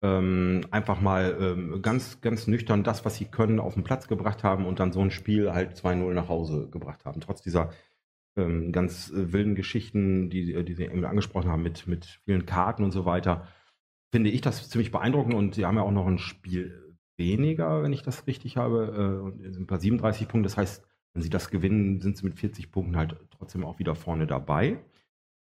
[0.04, 4.44] Ähm, einfach mal ähm, ganz, ganz nüchtern das, was sie können, auf den Platz gebracht
[4.44, 7.20] haben und dann so ein Spiel halt 2-0 nach Hause gebracht haben.
[7.20, 7.72] Trotz dieser
[8.38, 12.84] ähm, ganz äh, wilden Geschichten, die, die Sie eben angesprochen haben, mit, mit vielen Karten
[12.84, 13.48] und so weiter,
[14.12, 17.94] finde ich das ziemlich beeindruckend und sie haben ja auch noch ein Spiel weniger, wenn
[17.94, 20.44] ich das richtig habe, äh, und sind bei 37 Punkten.
[20.44, 23.96] Das heißt, wenn sie das gewinnen, sind sie mit 40 Punkten halt trotzdem auch wieder
[23.96, 24.80] vorne dabei.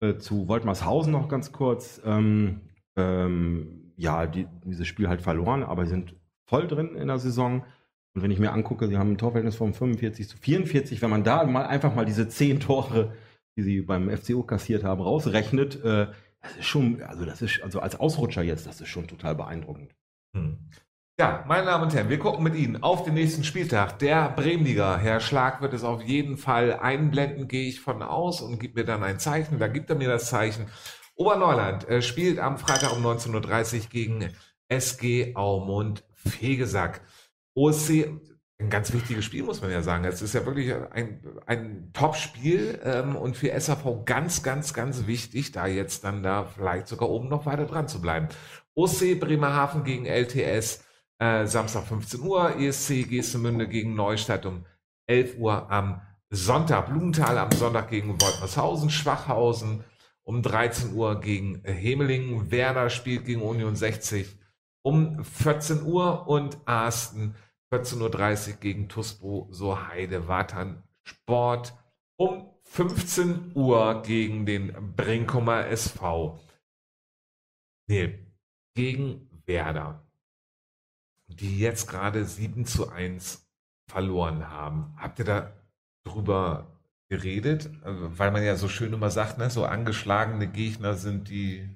[0.02, 2.02] Äh, zu Woltmarshausen noch ganz kurz.
[2.06, 2.62] Ähm,
[2.98, 6.16] ähm, ja, die, dieses Spiel halt verloren, aber sind
[6.46, 7.64] voll drin in der Saison.
[8.16, 11.24] Und wenn ich mir angucke, sie haben ein Torverhältnis von 45 zu 44, wenn man
[11.24, 13.14] da mal einfach mal diese 10 Tore,
[13.58, 16.08] die sie beim FCO kassiert haben, rausrechnet, äh,
[16.41, 19.96] das ist schon, also das ist, also als Ausrutscher jetzt, das ist schon total beeindruckend.
[20.36, 20.58] Hm.
[21.20, 24.98] Ja, meine Damen und Herren, wir gucken mit Ihnen auf den nächsten Spieltag der Bremenliga.
[24.98, 28.84] Herr Schlag wird es auf jeden Fall einblenden, gehe ich von aus und gibt mir
[28.84, 29.60] dann ein Zeichen.
[29.60, 30.66] Da gibt er mir das Zeichen.
[31.16, 34.30] Oberneuland äh, spielt am Freitag um 19.30 Uhr gegen
[34.68, 37.01] SG Aumund Fegesack.
[37.55, 38.09] OSC,
[38.59, 40.05] ein ganz wichtiges Spiel, muss man ja sagen.
[40.05, 45.51] Es ist ja wirklich ein, ein Top-Spiel ähm, und für SAV ganz, ganz, ganz wichtig,
[45.51, 48.30] da jetzt dann da vielleicht sogar oben noch weiter dran zu bleiben.
[48.76, 50.84] OC Bremerhaven gegen LTS,
[51.20, 54.66] äh, Samstag 15 Uhr, ESC Geestemünde gegen Neustadt um
[55.07, 56.01] 11 Uhr am
[56.32, 59.84] Sonntag, Blumenthal am Sonntag gegen Woltmershausen, Schwachhausen
[60.24, 64.38] um 13 Uhr gegen Hemelingen, Werder spielt gegen Union 60
[64.86, 67.36] um 14 Uhr und Arsten
[67.74, 71.74] 14.30 Uhr gegen Tuspo, so Heide Watern Sport
[72.17, 76.39] um 15 Uhr gegen den Brinkumer SV.
[77.88, 78.19] Nee,
[78.76, 80.05] gegen Werder,
[81.28, 83.47] die jetzt gerade 7 zu 1
[83.89, 84.95] verloren haben.
[84.97, 85.53] Habt ihr da
[86.05, 86.72] drüber
[87.10, 87.70] geredet?
[87.84, 91.70] Also, weil man ja so schön immer sagt, ne, so angeschlagene Gegner sind die.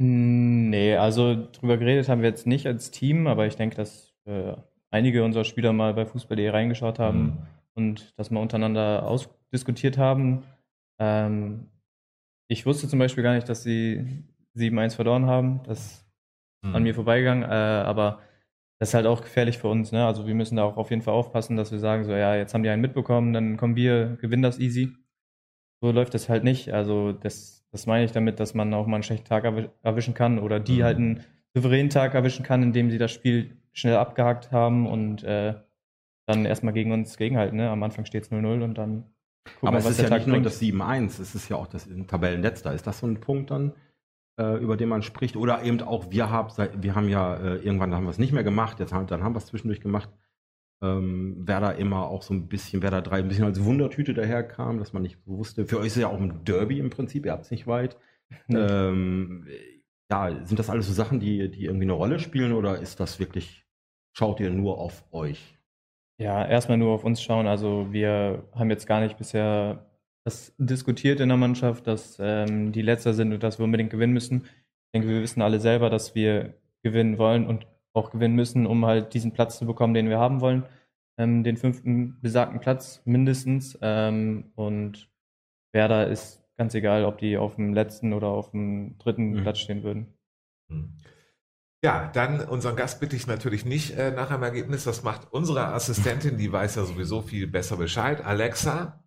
[0.00, 4.54] Nee, also drüber geredet haben wir jetzt nicht als Team, aber ich denke, dass äh,
[4.90, 7.38] einige unserer Spieler mal bei Fußball.de reingeschaut haben Mhm.
[7.74, 10.44] und das mal untereinander ausdiskutiert haben.
[11.00, 11.66] Ähm,
[12.48, 14.22] ich wusste zum Beispiel gar nicht, dass sie
[14.54, 15.60] 7-1 verloren haben.
[15.64, 16.04] Das ist
[16.64, 16.74] Mhm.
[16.76, 18.20] an mir vorbeigegangen, äh, aber
[18.78, 19.92] das ist halt auch gefährlich für uns.
[19.92, 20.06] Ne?
[20.06, 22.54] Also wir müssen da auch auf jeden Fall aufpassen, dass wir sagen, so ja, jetzt
[22.54, 24.92] haben die einen mitbekommen, dann kommen wir, gewinnen das easy.
[25.80, 26.72] So läuft das halt nicht.
[26.72, 30.14] Also das, das meine ich damit, dass man auch mal einen schlechten Tag erwi- erwischen
[30.14, 30.82] kann oder die Mhm.
[30.84, 31.24] halt einen
[31.54, 35.54] souveränen Tag erwischen kann, indem sie das Spiel schnell abgehakt haben und äh,
[36.26, 37.56] dann erstmal gegen uns gegenhalten.
[37.56, 37.70] Ne?
[37.70, 39.04] Am Anfang steht es 0-0 und dann
[39.54, 41.56] gucken Aber wir, was es ist ja Tag nicht nur das 7-1, es ist ja
[41.56, 42.74] auch das Tabellenletzter.
[42.74, 43.72] Ist das so ein Punkt dann,
[44.42, 45.36] über den man spricht?
[45.36, 48.44] Oder eben auch, wir, hab, wir haben ja, äh, irgendwann haben wir es nicht mehr
[48.44, 50.10] gemacht, jetzt haben, dann haben wir es zwischendurch gemacht.
[50.80, 54.92] Ähm, Werder immer auch so ein bisschen, Werder 3 ein bisschen als Wundertüte daherkam, dass
[54.92, 55.66] man nicht wusste.
[55.66, 57.96] Für euch ist es ja auch ein Derby im Prinzip, ihr habt es nicht weit.
[58.48, 59.46] ähm,
[60.10, 63.18] ja, sind das alles so Sachen, die, die irgendwie eine Rolle spielen oder ist das
[63.18, 63.66] wirklich,
[64.12, 65.58] schaut ihr nur auf euch?
[66.20, 67.46] Ja, erstmal nur auf uns schauen.
[67.46, 69.87] Also wir haben jetzt gar nicht bisher
[70.24, 74.12] das diskutiert in der Mannschaft, dass ähm, die Letzter sind und dass wir unbedingt gewinnen
[74.12, 74.44] müssen.
[74.44, 78.86] Ich denke, wir wissen alle selber, dass wir gewinnen wollen und auch gewinnen müssen, um
[78.86, 80.64] halt diesen Platz zu bekommen, den wir haben wollen.
[81.18, 83.78] Ähm, den fünften besagten Platz mindestens.
[83.82, 85.08] Ähm, und
[85.72, 89.42] Werder ist ganz egal, ob die auf dem letzten oder auf dem dritten mhm.
[89.42, 90.14] Platz stehen würden.
[90.68, 90.96] Mhm.
[91.84, 94.82] Ja, dann unseren Gast bitte ich natürlich nicht äh, nach einem Ergebnis.
[94.82, 98.24] Das macht unsere Assistentin, die weiß ja sowieso viel besser Bescheid.
[98.24, 98.97] Alexa,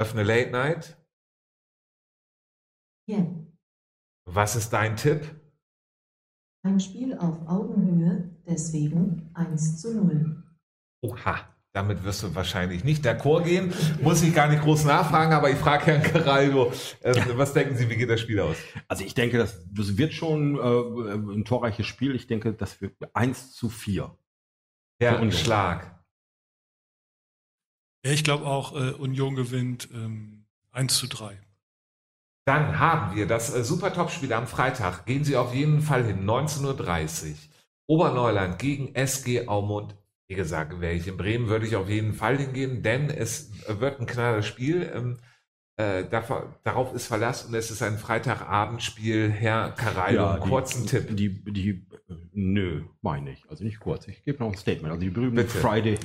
[0.00, 0.96] öffne Late Night.
[3.06, 3.26] Ja.
[4.26, 5.34] Was ist dein Tipp?
[6.62, 10.42] Ein Spiel auf Augenhöhe, deswegen 1 zu 0.
[11.02, 11.46] Oha.
[11.72, 13.72] Damit wirst du wahrscheinlich nicht d'accord gehen.
[14.02, 17.88] Muss ich gar nicht groß nachfragen, aber ich frage Herrn Caraldo, äh, was denken Sie,
[17.88, 18.56] wie geht das Spiel aus?
[18.88, 22.16] Also ich denke, das, das wird schon äh, ein torreiches Spiel.
[22.16, 24.12] Ich denke, das wird 1 zu 4.
[25.00, 25.99] Ja, ein Schlag.
[28.04, 31.38] Ja, ich glaube auch, äh, Union gewinnt ähm, 1 zu 3.
[32.46, 35.06] Dann haben wir das äh, super Top-Spiel am Freitag.
[35.06, 37.36] Gehen Sie auf jeden Fall hin, 19.30 Uhr.
[37.86, 39.96] Oberneuland gegen SG Aumund
[40.30, 43.98] wie gesagt, wäre ich in Bremen, würde ich auf jeden Fall hingehen, denn es wird
[43.98, 44.88] ein knalles Spiel.
[44.94, 45.16] Ähm,
[45.80, 46.04] äh,
[46.64, 49.30] darauf ist Verlass und es ist ein Freitagabendspiel.
[49.30, 51.16] Herr Caraldo, ja, kurzen Tipp.
[51.16, 51.86] Die, die,
[52.32, 53.48] nö, meine ich.
[53.48, 54.06] Also nicht kurz.
[54.08, 54.92] Ich gebe noch ein Statement.
[54.92, 55.58] Also die berühmten Bitte.
[55.58, 55.98] Friday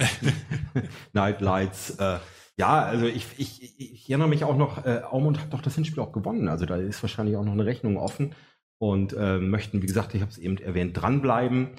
[1.14, 1.92] Night Lights.
[2.00, 2.20] Äh,
[2.58, 6.02] ja, also ich, ich, ich erinnere mich auch noch, äh, Aumund hat doch das Hinspiel
[6.02, 6.48] auch gewonnen.
[6.48, 8.34] Also da ist wahrscheinlich auch noch eine Rechnung offen
[8.78, 11.72] und äh, möchten, wie gesagt, ich habe es eben erwähnt, dranbleiben.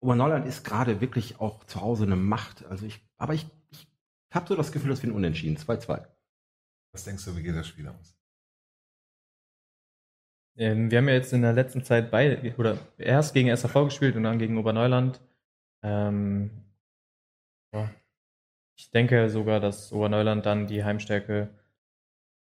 [0.00, 2.66] Oberneuland ist gerade wirklich auch zu Hause eine Macht.
[2.66, 3.86] Also ich, aber ich, ich
[4.32, 5.56] habe so das Gefühl, dass wir ein Unentschieden.
[5.56, 6.15] 2-2.
[6.96, 8.16] Was denkst du, wie geht das Spiel aus?
[10.56, 14.16] Ähm, wir haben ja jetzt in der letzten Zeit bei, oder erst gegen SAV gespielt
[14.16, 15.20] und dann gegen Oberneuland.
[15.82, 16.50] Ähm,
[17.74, 17.90] ja.
[18.78, 21.50] Ich denke sogar, dass Oberneuland dann die Heimstärke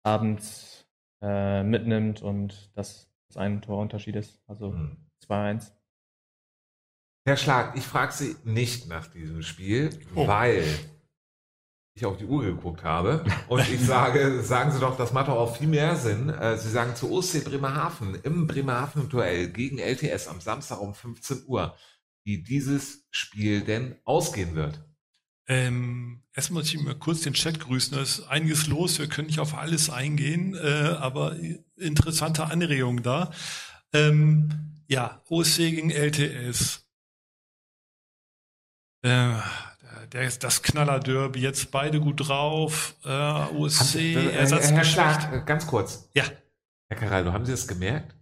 [0.04, 0.88] abends
[1.22, 4.40] äh, mitnimmt und dass das ein Torunterschied ist.
[4.48, 4.96] Also hm.
[5.28, 5.74] 2-1.
[7.26, 10.26] Herr Schlag, ich frage Sie nicht nach diesem Spiel, oh.
[10.26, 10.64] weil
[11.98, 15.36] ich auf die Uhr geguckt habe und ich sage, sagen Sie doch, das macht doch
[15.36, 16.30] auch viel mehr Sinn.
[16.30, 21.76] Äh, Sie sagen zu OSC Bremerhaven im Bremerhaven-Duell gegen LTS am Samstag um 15 Uhr,
[22.24, 24.84] wie dieses Spiel denn ausgehen wird.
[25.50, 27.96] Ähm, erstmal muss ich mal kurz den Chat grüßen.
[27.96, 29.00] Da ist einiges los.
[29.00, 31.38] Wir können nicht auf alles eingehen, äh, aber
[31.78, 33.32] interessante Anregungen da.
[33.94, 36.86] Ähm, ja, OSC gegen LTS.
[39.04, 39.36] Äh,
[40.14, 42.96] der ist das Knaller-Derby, jetzt beide gut drauf.
[43.06, 46.10] Äh, USC, äh, Herr Schlag, ganz kurz.
[46.14, 46.24] Ja.
[46.90, 48.16] Herr Caraldo, haben Sie das gemerkt?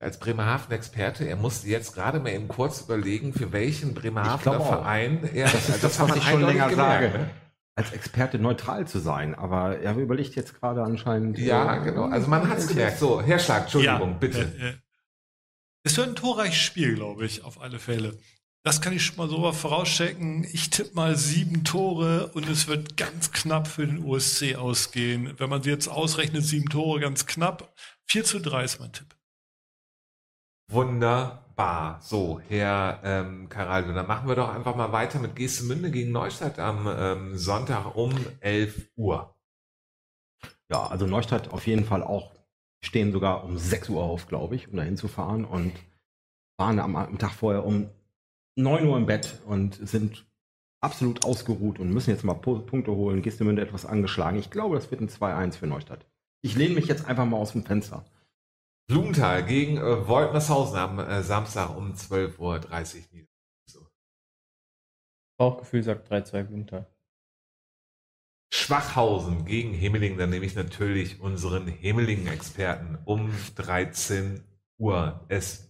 [0.00, 5.48] Als Bremerhaven-Experte, er musste jetzt gerade mal eben kurz überlegen, für welchen Bremerhavener Verein er
[5.48, 7.08] das, das, das was ich schon länger sage.
[7.08, 7.30] Ne?
[7.74, 11.38] Als Experte neutral zu sein, aber er überlegt jetzt gerade anscheinend.
[11.38, 12.04] Ja, äh, genau.
[12.04, 12.98] Also man hat es gemerkt.
[12.98, 14.38] So, Herr Schlag, Entschuldigung, ja, bitte.
[14.40, 14.74] Äh, äh.
[15.82, 18.18] Es wird ein torreiches Spiel, glaube ich, auf alle Fälle.
[18.64, 20.44] Das kann ich schon mal so vorauschecken.
[20.44, 25.34] Ich tippe mal sieben Tore und es wird ganz knapp für den USC ausgehen.
[25.38, 27.72] Wenn man sie jetzt ausrechnet, sieben Tore ganz knapp.
[28.06, 29.14] 4 zu 3 ist mein Tipp.
[30.70, 32.00] Wunderbar.
[32.02, 36.58] So, Herr ähm, Caraldo, dann machen wir doch einfach mal weiter mit Geestemünde gegen Neustadt
[36.58, 39.34] am ähm, Sonntag um 11 Uhr.
[40.70, 42.32] Ja, also Neustadt auf jeden Fall auch
[42.84, 45.72] stehen sogar um 6 Uhr auf, glaube ich, um dahin zu fahren und
[46.58, 47.90] waren am, am Tag vorher um
[48.58, 50.26] 9 Uhr im Bett und sind
[50.80, 53.22] absolut ausgeruht und müssen jetzt mal Punkte holen.
[53.22, 54.38] Gistemünde etwas angeschlagen.
[54.38, 56.06] Ich glaube, das wird ein 2-1 für Neustadt.
[56.42, 58.04] Ich lehne mich jetzt einfach mal aus dem Fenster.
[58.88, 63.26] Blumenthal gegen äh, Woltmershausen am äh, Samstag um 12.30 Uhr.
[63.66, 63.86] So.
[65.38, 66.86] Bauchgefühl sagt 3-2 Blumenthal.
[68.50, 74.42] Schwachhausen gegen Himmeling, dann nehme ich natürlich unseren Himmeling-Experten um 13
[74.78, 75.24] Uhr.
[75.28, 75.67] Es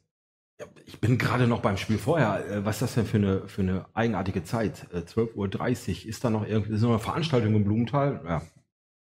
[0.87, 2.45] ich bin gerade noch beim Spiel vorher.
[2.49, 4.89] Äh, was ist das denn für eine, für eine eigenartige Zeit?
[4.93, 6.09] 12.30 äh, Uhr.
[6.09, 8.21] Ist da noch irgendwie noch eine Veranstaltung im Blumenthal?
[8.25, 8.43] Ja,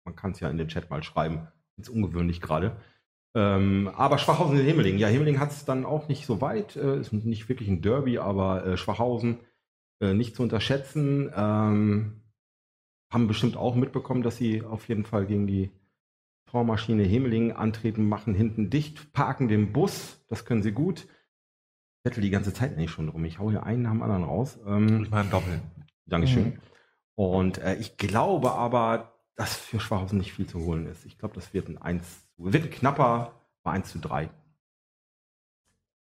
[0.04, 1.48] man kann es ja in den Chat mal schreiben.
[1.76, 2.76] Ist ungewöhnlich gerade.
[3.36, 4.98] Ähm, aber Schwachhausen in Himmeling.
[4.98, 6.76] Ja, Himmeling hat es dann auch nicht so weit.
[6.76, 9.38] Äh, ist nicht wirklich ein Derby, aber äh, Schwachhausen
[10.00, 11.30] äh, nicht zu unterschätzen.
[11.34, 12.20] Ähm,
[13.12, 15.70] haben bestimmt auch mitbekommen, dass sie auf jeden Fall gegen die
[16.46, 21.06] Tormaschine Hemeling antreten, machen hinten dicht, parken den Bus, das können sie gut.
[22.04, 23.24] Ich hätte die ganze Zeit eigentlich schon drum.
[23.24, 24.58] Ich hau hier einen nach dem anderen raus.
[24.66, 25.62] Ähm, Ich mache ein Doppel.
[26.04, 26.44] Dankeschön.
[26.44, 26.58] Mhm.
[27.14, 31.06] Und äh, ich glaube aber, dass für Schwachhausen nicht viel zu holen ist.
[31.06, 32.04] Ich glaube, das wird ein 1
[32.36, 34.28] zu, wird ein knapper bei 1 zu 3.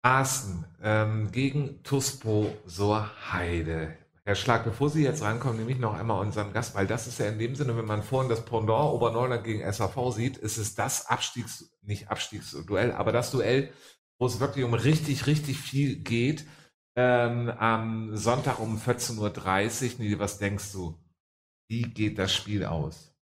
[0.02, 3.94] Arsten ähm, gegen Tuspo Sorheide.
[4.24, 7.20] Herr Schlag, bevor Sie jetzt rankommen, nehme ich noch einmal unseren Gast, weil das ist
[7.20, 10.76] ja in dem Sinne, wenn man vorhin das Pendant Oberneuland gegen SAV sieht, ist es
[10.76, 13.74] das Abstiegs, nicht Abstiegsduell, aber das Duell,
[14.20, 16.46] wo es wirklich um richtig, richtig viel geht,
[16.96, 19.18] ähm, am Sonntag um 14.30
[19.94, 20.00] Uhr.
[20.00, 21.00] Nili, was denkst du?
[21.70, 23.16] Wie geht das Spiel aus?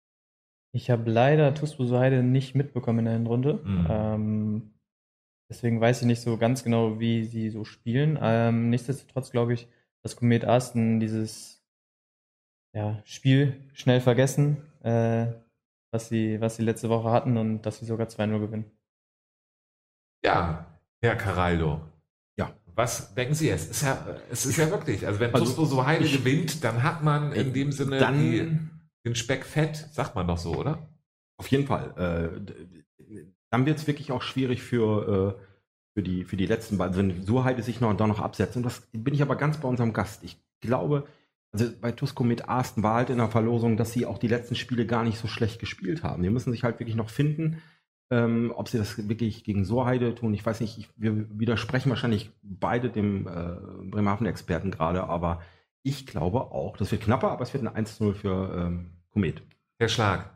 [0.72, 3.55] Ich habe leider Tuspo Heide nicht mitbekommen in der Hinrunde.
[3.64, 3.86] Mhm.
[3.88, 4.74] Ähm,
[5.51, 8.18] deswegen weiß ich nicht so ganz genau, wie sie so spielen.
[8.20, 9.68] Ähm, nichtsdestotrotz glaube ich,
[10.03, 11.64] dass Komet Arsten dieses
[12.74, 15.32] ja, Spiel schnell vergessen, äh,
[15.92, 18.70] was, sie, was sie letzte Woche hatten und dass sie sogar 2-0 gewinnen.
[20.24, 20.74] Ja,
[21.05, 21.80] Herr Caraldo.
[22.38, 22.52] Ja.
[22.74, 23.70] Was denken Sie jetzt?
[23.70, 26.64] Es ist ja, es ist ja wirklich, also wenn Also, Tuspo so heile ich- gewinnt,
[26.64, 28.59] dann hat man in dem Sinne Dann- die,
[29.07, 30.88] den Speck fett, sagt man doch so, oder?
[31.38, 32.40] Auf jeden Fall.
[32.48, 33.18] Äh,
[33.50, 35.42] dann wird es wirklich auch schwierig für, äh,
[35.96, 38.57] für, die, für die letzten beiden, wenn Surheide sich noch, da noch absetzt.
[38.57, 40.24] Und das bin ich aber ganz bei unserem Gast.
[40.24, 41.07] Ich glaube,
[41.52, 44.57] also bei Tusco mit Arsten war halt in der Verlosung, dass sie auch die letzten
[44.57, 46.22] Spiele gar nicht so schlecht gespielt haben.
[46.24, 47.62] Die müssen sich halt wirklich noch finden.
[48.11, 52.30] Ähm, ob sie das wirklich gegen Sorheide tun, ich weiß nicht, ich, wir widersprechen wahrscheinlich
[52.42, 55.42] beide dem äh, Bremerhaven-Experten gerade, aber
[55.82, 59.42] ich glaube auch, das wird knapper, aber es wird ein 1-0 für ähm, Komet.
[59.78, 60.30] Herr Schlag.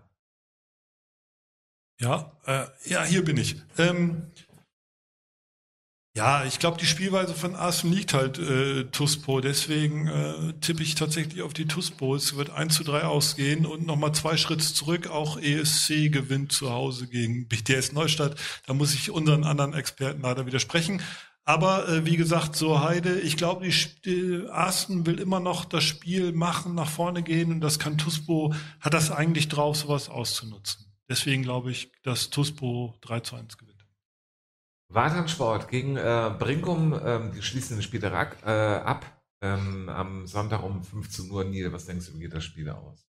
[2.00, 3.60] Ja, äh, ja, hier bin ich.
[3.76, 4.30] Ähm,
[6.18, 9.40] ja, ich glaube, die Spielweise von Arsenal liegt halt äh, Tuspo.
[9.40, 12.16] Deswegen äh, tippe ich tatsächlich auf die Tuspo.
[12.16, 15.06] Es wird 1 zu 3 ausgehen und nochmal zwei Schritte zurück.
[15.06, 18.34] Auch ESC gewinnt zu Hause gegen BTS Neustadt.
[18.66, 21.00] Da muss ich unseren anderen Experten leider widersprechen.
[21.44, 23.72] Aber äh, wie gesagt, so Heide, ich glaube, die,
[24.04, 28.52] die Arsten will immer noch das Spiel machen, nach vorne gehen und das kann Tuspo,
[28.80, 30.92] hat das eigentlich drauf, sowas auszunutzen.
[31.08, 33.67] Deswegen glaube ich, dass Tuspo 3 zu 1 gewinnt.
[34.88, 39.04] Wartansport gegen äh, Brinkum, ähm, die schließen den Spieltag äh, ab
[39.40, 41.44] ähm, am Sonntag um 15 Uhr.
[41.44, 43.06] Niel, was denkst du, wie geht das Spiel aus?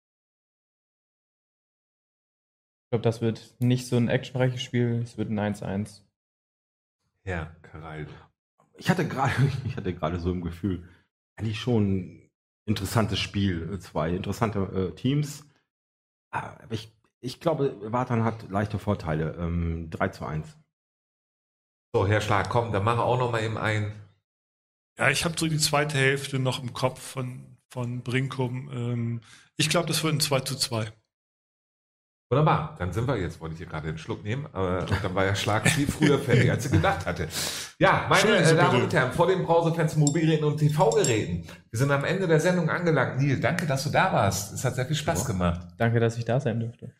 [2.85, 6.01] Ich glaube, das wird nicht so ein actionreiches Spiel, es wird ein 1-1.
[7.23, 8.11] Herr Caraldo.
[8.77, 9.33] ich hatte gerade,
[9.65, 10.87] ich hatte gerade so im Gefühl,
[11.37, 12.31] eigentlich schon ein
[12.65, 15.47] interessantes Spiel, äh, zwei interessante äh, Teams.
[16.31, 19.35] Aber ich, ich glaube, Watan hat leichte Vorteile.
[19.39, 20.58] Ähm, 3 zu 1.
[21.93, 23.91] So, Herr Schlag, komm, dann machen wir auch noch mal eben ein.
[24.97, 28.69] Ja, ich habe so die zweite Hälfte noch im Kopf von, von Brinkum.
[28.71, 29.21] Ähm,
[29.57, 30.91] ich glaube, das wird ein 2 zu 2.
[32.31, 35.23] Wunderbar, dann sind wir jetzt, wollte ich hier gerade den Schluck nehmen, aber dann war
[35.23, 37.27] der Schlag viel früher fertig, als ich gedacht hatte.
[37.79, 41.47] Ja, meine äh, Damen und Herren, vor den Browserfenstern, Mobilgeräten und TV-Geräten.
[41.71, 43.19] Wir sind am Ende der Sendung angelangt.
[43.19, 44.53] Neil, danke, dass du da warst.
[44.53, 45.69] Es hat sehr viel Spaß gemacht.
[45.77, 46.93] Danke, dass ich da sein durfte.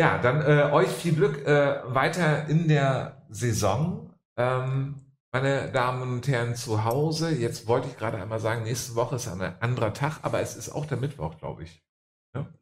[0.00, 4.10] Ja, dann äh, euch viel Glück äh, weiter in der Saison.
[4.36, 5.00] Ähm,
[5.32, 9.26] meine Damen und Herren zu Hause, jetzt wollte ich gerade einmal sagen, nächste Woche ist
[9.28, 11.82] ein anderer Tag, aber es ist auch der Mittwoch, glaube ich.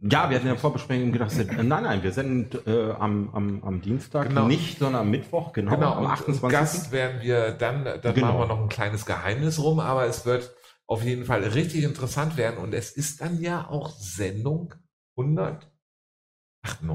[0.00, 3.80] Ja, wir hatten der Vorbesprechung gedacht, äh, nein, nein, wir senden äh, am, am, am
[3.80, 4.46] Dienstag Genau.
[4.46, 6.50] nicht, sondern am Mittwoch, genau, Genau, am und 28.
[6.50, 8.26] Gast werden wir dann, dann Genau.
[8.26, 10.54] machen wir noch ein kleines Geheimnis rum, aber es wird
[10.86, 14.74] auf jeden Fall richtig interessant werden und es ist dann ja auch Sendung
[15.18, 15.70] 198.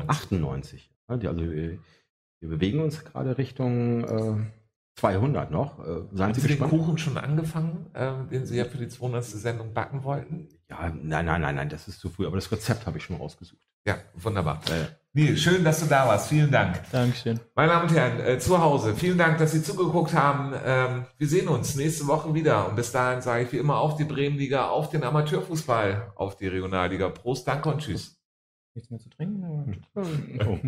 [0.07, 0.91] 98.
[1.09, 1.79] Ja, die- Also wir,
[2.41, 4.45] wir bewegen uns gerade Richtung äh,
[4.97, 5.79] 200 noch.
[5.79, 6.59] Äh, seien Haben Sie Sie den?
[6.59, 9.23] Kuchen schon angefangen, ähm, den Sie ja für die 200.
[9.23, 10.49] Sendung backen wollten?
[10.69, 12.25] Ja, nein, nein, nein, nein, das ist zu früh.
[12.25, 13.61] Aber das Rezept habe ich schon rausgesucht.
[13.85, 14.59] Ja, wunderbar.
[14.69, 16.29] Äh, Neil, schön, dass du da warst.
[16.29, 16.81] Vielen Dank.
[16.91, 17.39] Dankeschön.
[17.55, 20.53] Meine Damen und Herren, äh, zu Hause, vielen Dank, dass Sie zugeguckt haben.
[20.65, 22.67] Ähm, wir sehen uns nächste Woche wieder.
[22.67, 26.47] Und bis dahin sage ich wie immer auf die Bremenliga, auf den Amateurfußball, auf die
[26.47, 27.09] Regionalliga.
[27.09, 28.19] Prost, danke und tschüss.
[28.75, 29.43] Nichts mehr zu trinken?
[29.95, 30.07] oder?
[30.47, 30.59] oh.